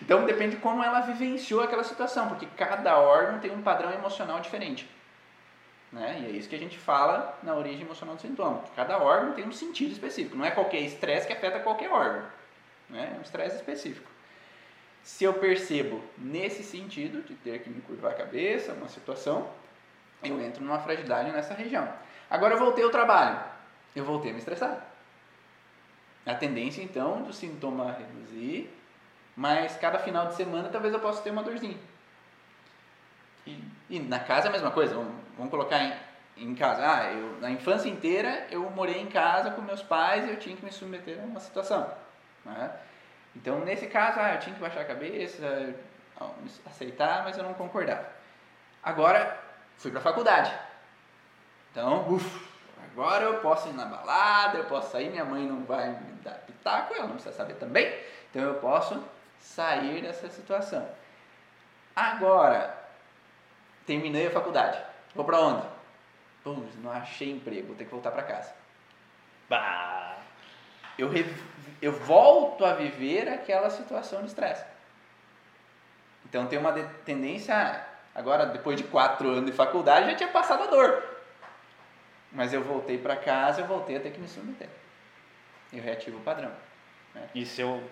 [0.00, 4.40] Então depende de como ela vivenciou aquela situação, porque cada órgão tem um padrão emocional
[4.40, 4.90] diferente.
[5.92, 6.22] Né?
[6.22, 8.64] E é isso que a gente fala na origem emocional do sintoma.
[8.74, 12.24] Cada órgão tem um sentido específico, não é qualquer estresse que afeta qualquer órgão.
[12.90, 13.12] Né?
[13.14, 14.10] É um estresse específico.
[15.04, 19.48] Se eu percebo nesse sentido, de ter que me curvar a cabeça, uma situação,
[20.22, 21.88] eu entro numa fragilidade nessa região.
[22.30, 23.40] Agora eu voltei ao trabalho,
[23.94, 24.86] eu voltei a me estressar.
[26.24, 28.72] A tendência então do sintoma reduzir,
[29.36, 31.76] mas cada final de semana talvez eu possa ter uma dorzinha.
[33.46, 35.92] E, e na casa é a mesma coisa, vamos, vamos colocar em,
[36.36, 36.82] em casa.
[36.84, 40.56] Ah, eu, na infância inteira eu morei em casa com meus pais e eu tinha
[40.56, 41.92] que me submeter a uma situação.
[42.44, 42.70] Né?
[43.34, 45.74] Então nesse caso, ah, eu tinha que baixar a cabeça,
[46.66, 48.06] aceitar, mas eu não concordava.
[48.82, 49.38] Agora
[49.78, 50.52] fui para a faculdade.
[51.70, 52.48] Então, uff,
[52.92, 56.34] agora eu posso ir na balada, eu posso sair, minha mãe não vai me dar
[56.34, 57.92] pitaco, ela não precisa saber também.
[58.30, 59.02] Então eu posso
[59.38, 60.88] sair dessa situação.
[61.94, 62.78] Agora,
[63.86, 64.80] terminei a faculdade.
[65.14, 65.66] Vou para onde?
[66.78, 68.52] Não achei emprego, vou ter que voltar para casa.
[69.48, 70.16] Bah.
[70.98, 71.10] Eu,
[71.80, 74.64] eu volto a viver aquela situação de estresse.
[76.24, 76.72] Então tem uma
[77.04, 81.02] tendência Agora, depois de quatro anos de faculdade, já tinha passado a dor.
[82.30, 84.68] Mas eu voltei para casa, eu voltei a ter que me submeter.
[85.72, 86.50] Eu reativo o padrão.
[87.14, 87.22] Né?
[87.34, 87.82] E se eu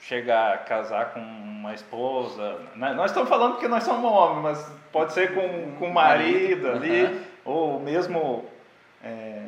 [0.00, 2.92] chegar a casar com uma esposa, né?
[2.92, 7.04] nós estamos falando que nós somos homens, mas pode ser com, com o marido ali,
[7.04, 7.24] uhum.
[7.44, 8.44] ou mesmo
[9.02, 9.46] é,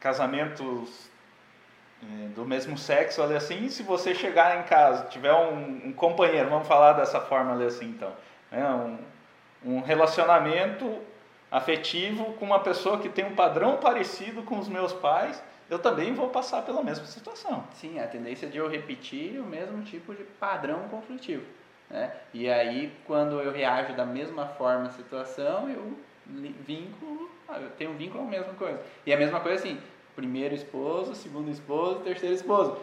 [0.00, 1.10] casamentos
[2.02, 6.50] é, do mesmo sexo ali assim, se você chegar em casa, tiver um, um companheiro,
[6.50, 8.12] vamos falar dessa forma ali assim então,
[8.50, 8.68] né?
[8.68, 8.98] um,
[9.64, 10.98] um relacionamento
[11.50, 16.14] afetivo com uma pessoa que tem um padrão parecido com os meus pais, eu também
[16.14, 17.64] vou passar pela mesma situação.
[17.74, 21.44] Sim, a tendência de eu repetir o mesmo tipo de padrão conflitivo.
[21.90, 22.12] Né?
[22.32, 25.96] E aí, quando eu reajo da mesma forma à situação, eu
[26.26, 28.80] vínculo, ah, eu tenho um vínculo à mesma coisa.
[29.04, 29.78] E a mesma coisa assim,
[30.14, 32.76] primeiro esposo, segundo esposo, terceiro esposo.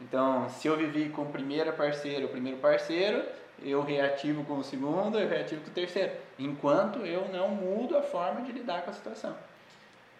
[0.00, 3.22] Então, se eu vivi com o primeiro parceiro, o primeiro parceiro,
[3.62, 8.02] eu reativo com o segundo, eu reativo com o terceiro, enquanto eu não mudo a
[8.02, 9.36] forma de lidar com a situação.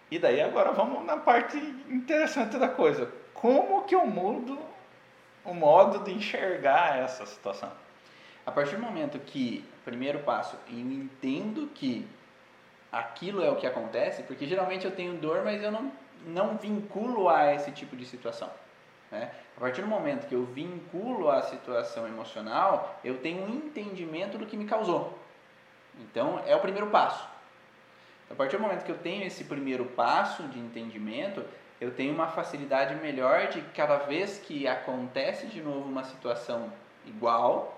[0.09, 1.57] E daí agora vamos na parte
[1.89, 3.09] interessante da coisa.
[3.33, 4.59] como que eu mudo
[5.43, 7.71] o modo de enxergar essa situação?
[8.45, 12.07] A partir do momento que, primeiro passo, eu entendo que
[12.91, 15.91] aquilo é o que acontece, porque geralmente eu tenho dor, mas eu não,
[16.25, 18.49] não vinculo a esse tipo de situação.
[19.11, 19.29] Né?
[19.57, 24.45] A partir do momento que eu vinculo a situação emocional, eu tenho um entendimento do
[24.45, 25.17] que me causou.
[25.99, 27.27] Então, é o primeiro passo.
[28.29, 31.43] A partir do momento que eu tenho esse primeiro passo de entendimento,
[31.81, 36.71] eu tenho uma facilidade melhor de cada vez que acontece de novo uma situação
[37.05, 37.77] igual,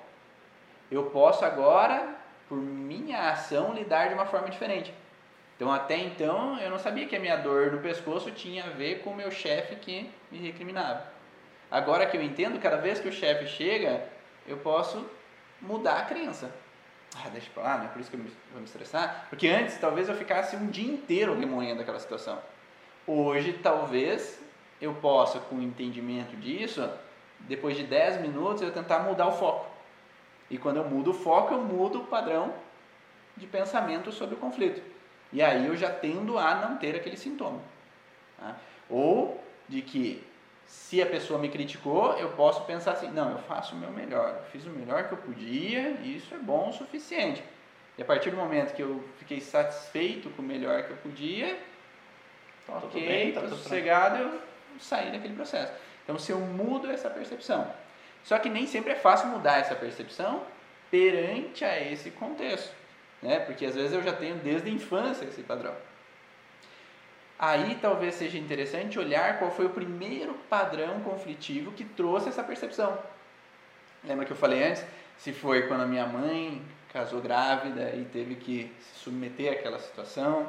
[0.91, 2.15] eu posso agora,
[2.47, 4.93] por minha ação, lidar de uma forma diferente.
[5.55, 9.01] Então, até então, eu não sabia que a minha dor no pescoço tinha a ver
[9.01, 11.03] com o meu chefe que me recriminava.
[11.73, 14.07] Agora que eu entendo, cada vez que o chefe chega,
[14.47, 15.03] eu posso
[15.59, 16.53] mudar a crença.
[17.15, 19.25] Ah, deixa pra lá, não é por isso que eu vou me estressar.
[19.27, 22.37] Porque antes, talvez eu ficasse um dia inteiro remoendo aquela situação.
[23.07, 24.39] Hoje, talvez,
[24.79, 26.87] eu possa, com o entendimento disso,
[27.39, 29.65] depois de 10 minutos, eu tentar mudar o foco.
[30.51, 32.53] E quando eu mudo o foco, eu mudo o padrão
[33.35, 34.79] de pensamento sobre o conflito.
[35.31, 37.59] E aí eu já tendo a não ter aquele sintoma.
[38.37, 38.57] Tá?
[38.87, 40.23] Ou de que
[40.73, 44.39] se a pessoa me criticou, eu posso pensar assim: não, eu faço o meu melhor,
[44.39, 47.43] eu fiz o melhor que eu podia e isso é bom o suficiente.
[47.95, 51.59] E a partir do momento que eu fiquei satisfeito com o melhor que eu podia,
[52.65, 54.41] tá ok, bem, tá sossegado, eu
[54.79, 55.71] saí daquele processo.
[56.03, 57.71] Então, se eu mudo essa percepção.
[58.23, 60.43] Só que nem sempre é fácil mudar essa percepção
[60.89, 62.73] perante a esse contexto
[63.23, 63.39] né?
[63.39, 65.73] Porque às vezes eu já tenho desde a infância esse padrão.
[67.45, 72.97] Aí talvez seja interessante olhar qual foi o primeiro padrão conflitivo que trouxe essa percepção.
[74.01, 74.85] Lembra que eu falei antes?
[75.17, 76.61] Se foi quando a minha mãe
[76.93, 80.47] casou grávida e teve que se submeter àquela situação,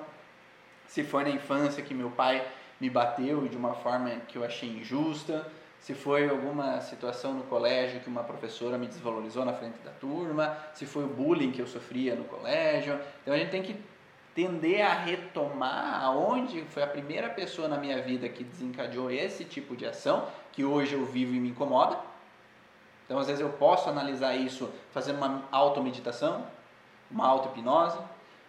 [0.87, 2.47] se foi na infância que meu pai
[2.81, 5.45] me bateu de uma forma que eu achei injusta,
[5.81, 10.57] se foi alguma situação no colégio que uma professora me desvalorizou na frente da turma,
[10.73, 13.01] se foi o bullying que eu sofria no colégio.
[13.23, 13.75] Então a gente tem que
[14.35, 19.77] tender a retomar aonde foi a primeira pessoa na minha vida que desencadeou esse tipo
[19.77, 21.99] de ação, que hoje eu vivo e me incomoda.
[23.05, 26.47] Então às vezes eu posso analisar isso fazendo uma automeditação,
[27.11, 27.99] uma auto-hipnose,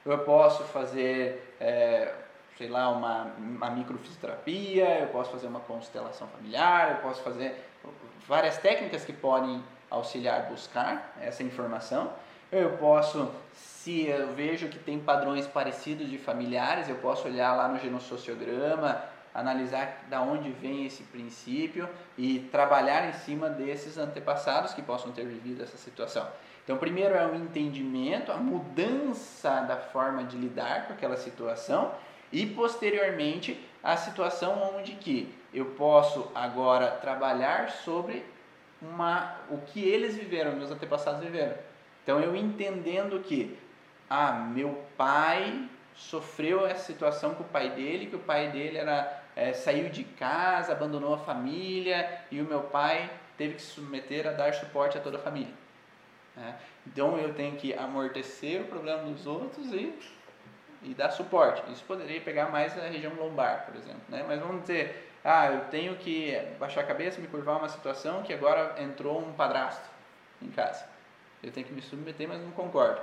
[0.05, 2.13] eu posso fazer é,
[2.57, 7.69] sei lá, uma, uma microfisioterapia, eu posso fazer uma constelação familiar, eu posso fazer
[8.27, 12.11] várias técnicas que podem auxiliar buscar essa informação.
[12.52, 17.68] Eu posso, se eu vejo que tem padrões parecidos de familiares, eu posso olhar lá
[17.68, 19.02] no genossociograma,
[19.34, 25.26] analisar da onde vem esse princípio e trabalhar em cima desses antepassados que possam ter
[25.26, 26.26] vivido essa situação.
[26.64, 31.91] Então, primeiro é o entendimento, a mudança da forma de lidar com aquela situação
[32.32, 38.26] e posteriormente a situação onde que eu posso agora trabalhar sobre
[38.82, 41.56] uma, o que eles viveram, meus antepassados viveram.
[42.06, 43.58] Então eu entendendo que
[44.08, 49.24] ah, meu pai sofreu essa situação com o pai dele, que o pai dele era
[49.36, 54.28] é, saiu de casa, abandonou a família e o meu pai teve que se submeter
[54.28, 55.53] a dar suporte a toda a família.
[56.36, 56.56] Né?
[56.86, 59.91] Então eu tenho que amortecer o problema dos outros e
[60.84, 61.64] e dar suporte.
[61.72, 64.01] Isso poderia pegar mais a região lombar, por exemplo.
[64.08, 64.24] Né?
[64.28, 68.32] Mas vamos dizer, ah, eu tenho que baixar a cabeça, me curvar uma situação que
[68.32, 69.89] agora entrou um padrasto
[70.39, 70.86] em casa.
[71.43, 73.01] Eu tenho que me submeter, mas não concordo.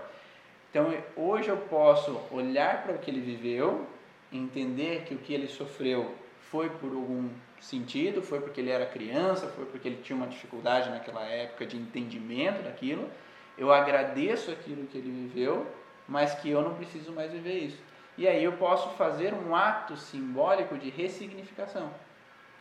[0.70, 3.86] Então, hoje eu posso olhar para o que ele viveu,
[4.32, 6.14] entender que o que ele sofreu
[6.50, 7.28] foi por algum
[7.60, 11.76] sentido, foi porque ele era criança, foi porque ele tinha uma dificuldade naquela época de
[11.76, 13.08] entendimento daquilo.
[13.56, 15.66] Eu agradeço aquilo que ele viveu
[16.08, 17.78] mas que eu não preciso mais viver isso.
[18.18, 21.90] E aí eu posso fazer um ato simbólico de ressignificação.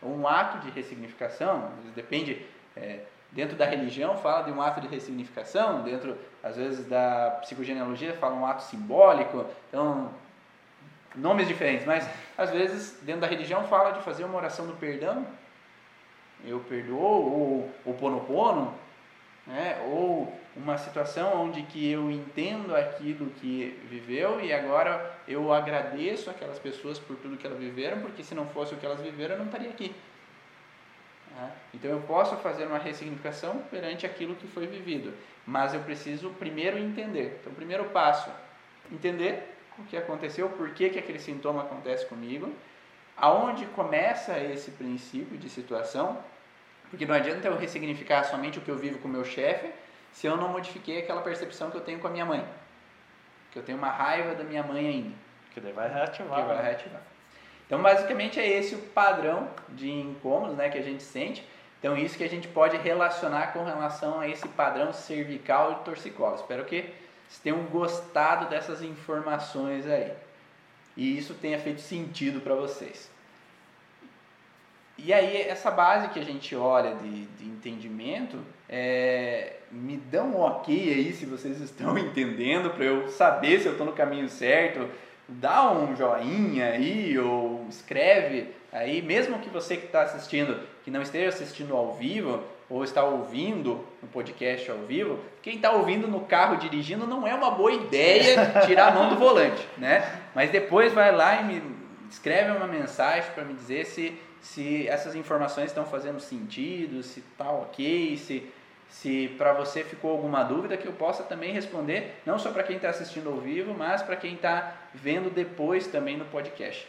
[0.02, 2.44] Um ato de ressignificação, depende,
[2.74, 3.00] é,
[3.32, 8.34] dentro da religião fala de um ato de ressignificação, dentro, às vezes, da psicogenealogia fala
[8.34, 10.10] um ato simbólico, então,
[11.14, 15.26] nomes diferentes, mas às vezes, dentro da religião fala de fazer uma oração do perdão,
[16.44, 18.74] eu perdoo, ou o ponopono,
[19.46, 19.80] né?
[19.86, 26.58] ou uma situação onde que eu entendo aquilo que viveu e agora eu agradeço aquelas
[26.58, 29.38] pessoas por tudo que elas viveram, porque se não fosse o que elas viveram, eu
[29.38, 29.94] não estaria aqui.
[31.36, 31.52] Né?
[31.74, 35.14] Então eu posso fazer uma ressignificação perante aquilo que foi vivido,
[35.46, 37.38] mas eu preciso primeiro entender.
[37.40, 38.30] Então, o primeiro passo,
[38.90, 42.52] entender o que aconteceu, por que, que aquele sintoma acontece comigo,
[43.16, 46.18] aonde começa esse princípio de situação,
[46.90, 49.70] porque não adianta eu ressignificar somente o que eu vivo com o meu chefe,
[50.12, 52.46] se eu não modifiquei aquela percepção que eu tenho com a minha mãe.
[53.50, 55.14] Que eu tenho uma raiva da minha mãe ainda.
[55.52, 56.40] Que daí vai reativar.
[56.40, 56.62] Que vai né?
[56.62, 57.02] reativar.
[57.72, 61.42] Então, basicamente é esse o padrão de incômodos né, que a gente sente.
[61.78, 66.34] Então, isso que a gente pode relacionar com relação a esse padrão cervical e torcicolo.
[66.34, 70.12] Espero que vocês tenham gostado dessas informações aí.
[70.94, 73.10] E isso tenha feito sentido para vocês.
[74.98, 78.36] E aí, essa base que a gente olha de, de entendimento,
[78.68, 83.72] é, me dão um ok aí se vocês estão entendendo, para eu saber se eu
[83.72, 84.90] estou no caminho certo.
[85.28, 91.02] Dá um joinha aí, ou escreve aí, mesmo que você que está assistindo, que não
[91.02, 96.20] esteja assistindo ao vivo, ou está ouvindo no podcast ao vivo, quem está ouvindo no
[96.20, 100.20] carro dirigindo não é uma boa ideia tirar a mão do volante, né?
[100.34, 101.62] Mas depois vai lá e me
[102.10, 107.50] escreve uma mensagem para me dizer se se essas informações estão fazendo sentido, se está
[107.50, 108.50] ok, se,
[108.92, 112.76] se para você ficou alguma dúvida que eu possa também responder, não só para quem
[112.76, 116.86] está assistindo ao vivo, mas para quem está vendo depois também no podcast.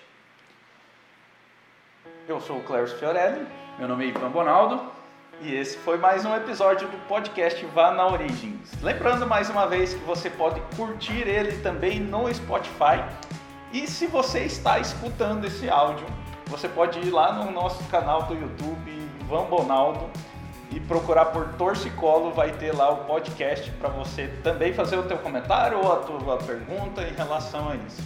[2.28, 3.48] Eu sou o Clério Fiorelli.
[3.80, 4.92] Meu nome é Ivan Bonaldo.
[5.42, 8.70] E esse foi mais um episódio do podcast Vá na Origens.
[8.82, 13.02] Lembrando mais uma vez que você pode curtir ele também no Spotify.
[13.72, 16.06] E se você está escutando esse áudio
[16.48, 20.08] você pode ir lá no nosso canal do YouTube, Van Bonaldo,
[20.74, 25.20] e procurar por Torcicolo, vai ter lá o podcast para você também fazer o teu
[25.20, 28.02] comentário ou a tua pergunta em relação a isso.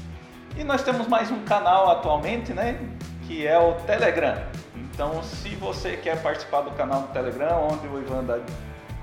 [0.58, 2.78] E nós temos mais um canal atualmente, né,
[3.26, 4.36] que é o Telegram.
[4.76, 8.40] Então, se você quer participar do canal do Telegram, onde o Ivan dá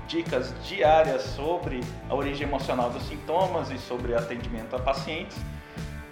[0.07, 5.37] dicas diárias sobre a origem emocional dos sintomas e sobre atendimento a pacientes,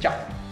[0.00, 0.45] Tchau!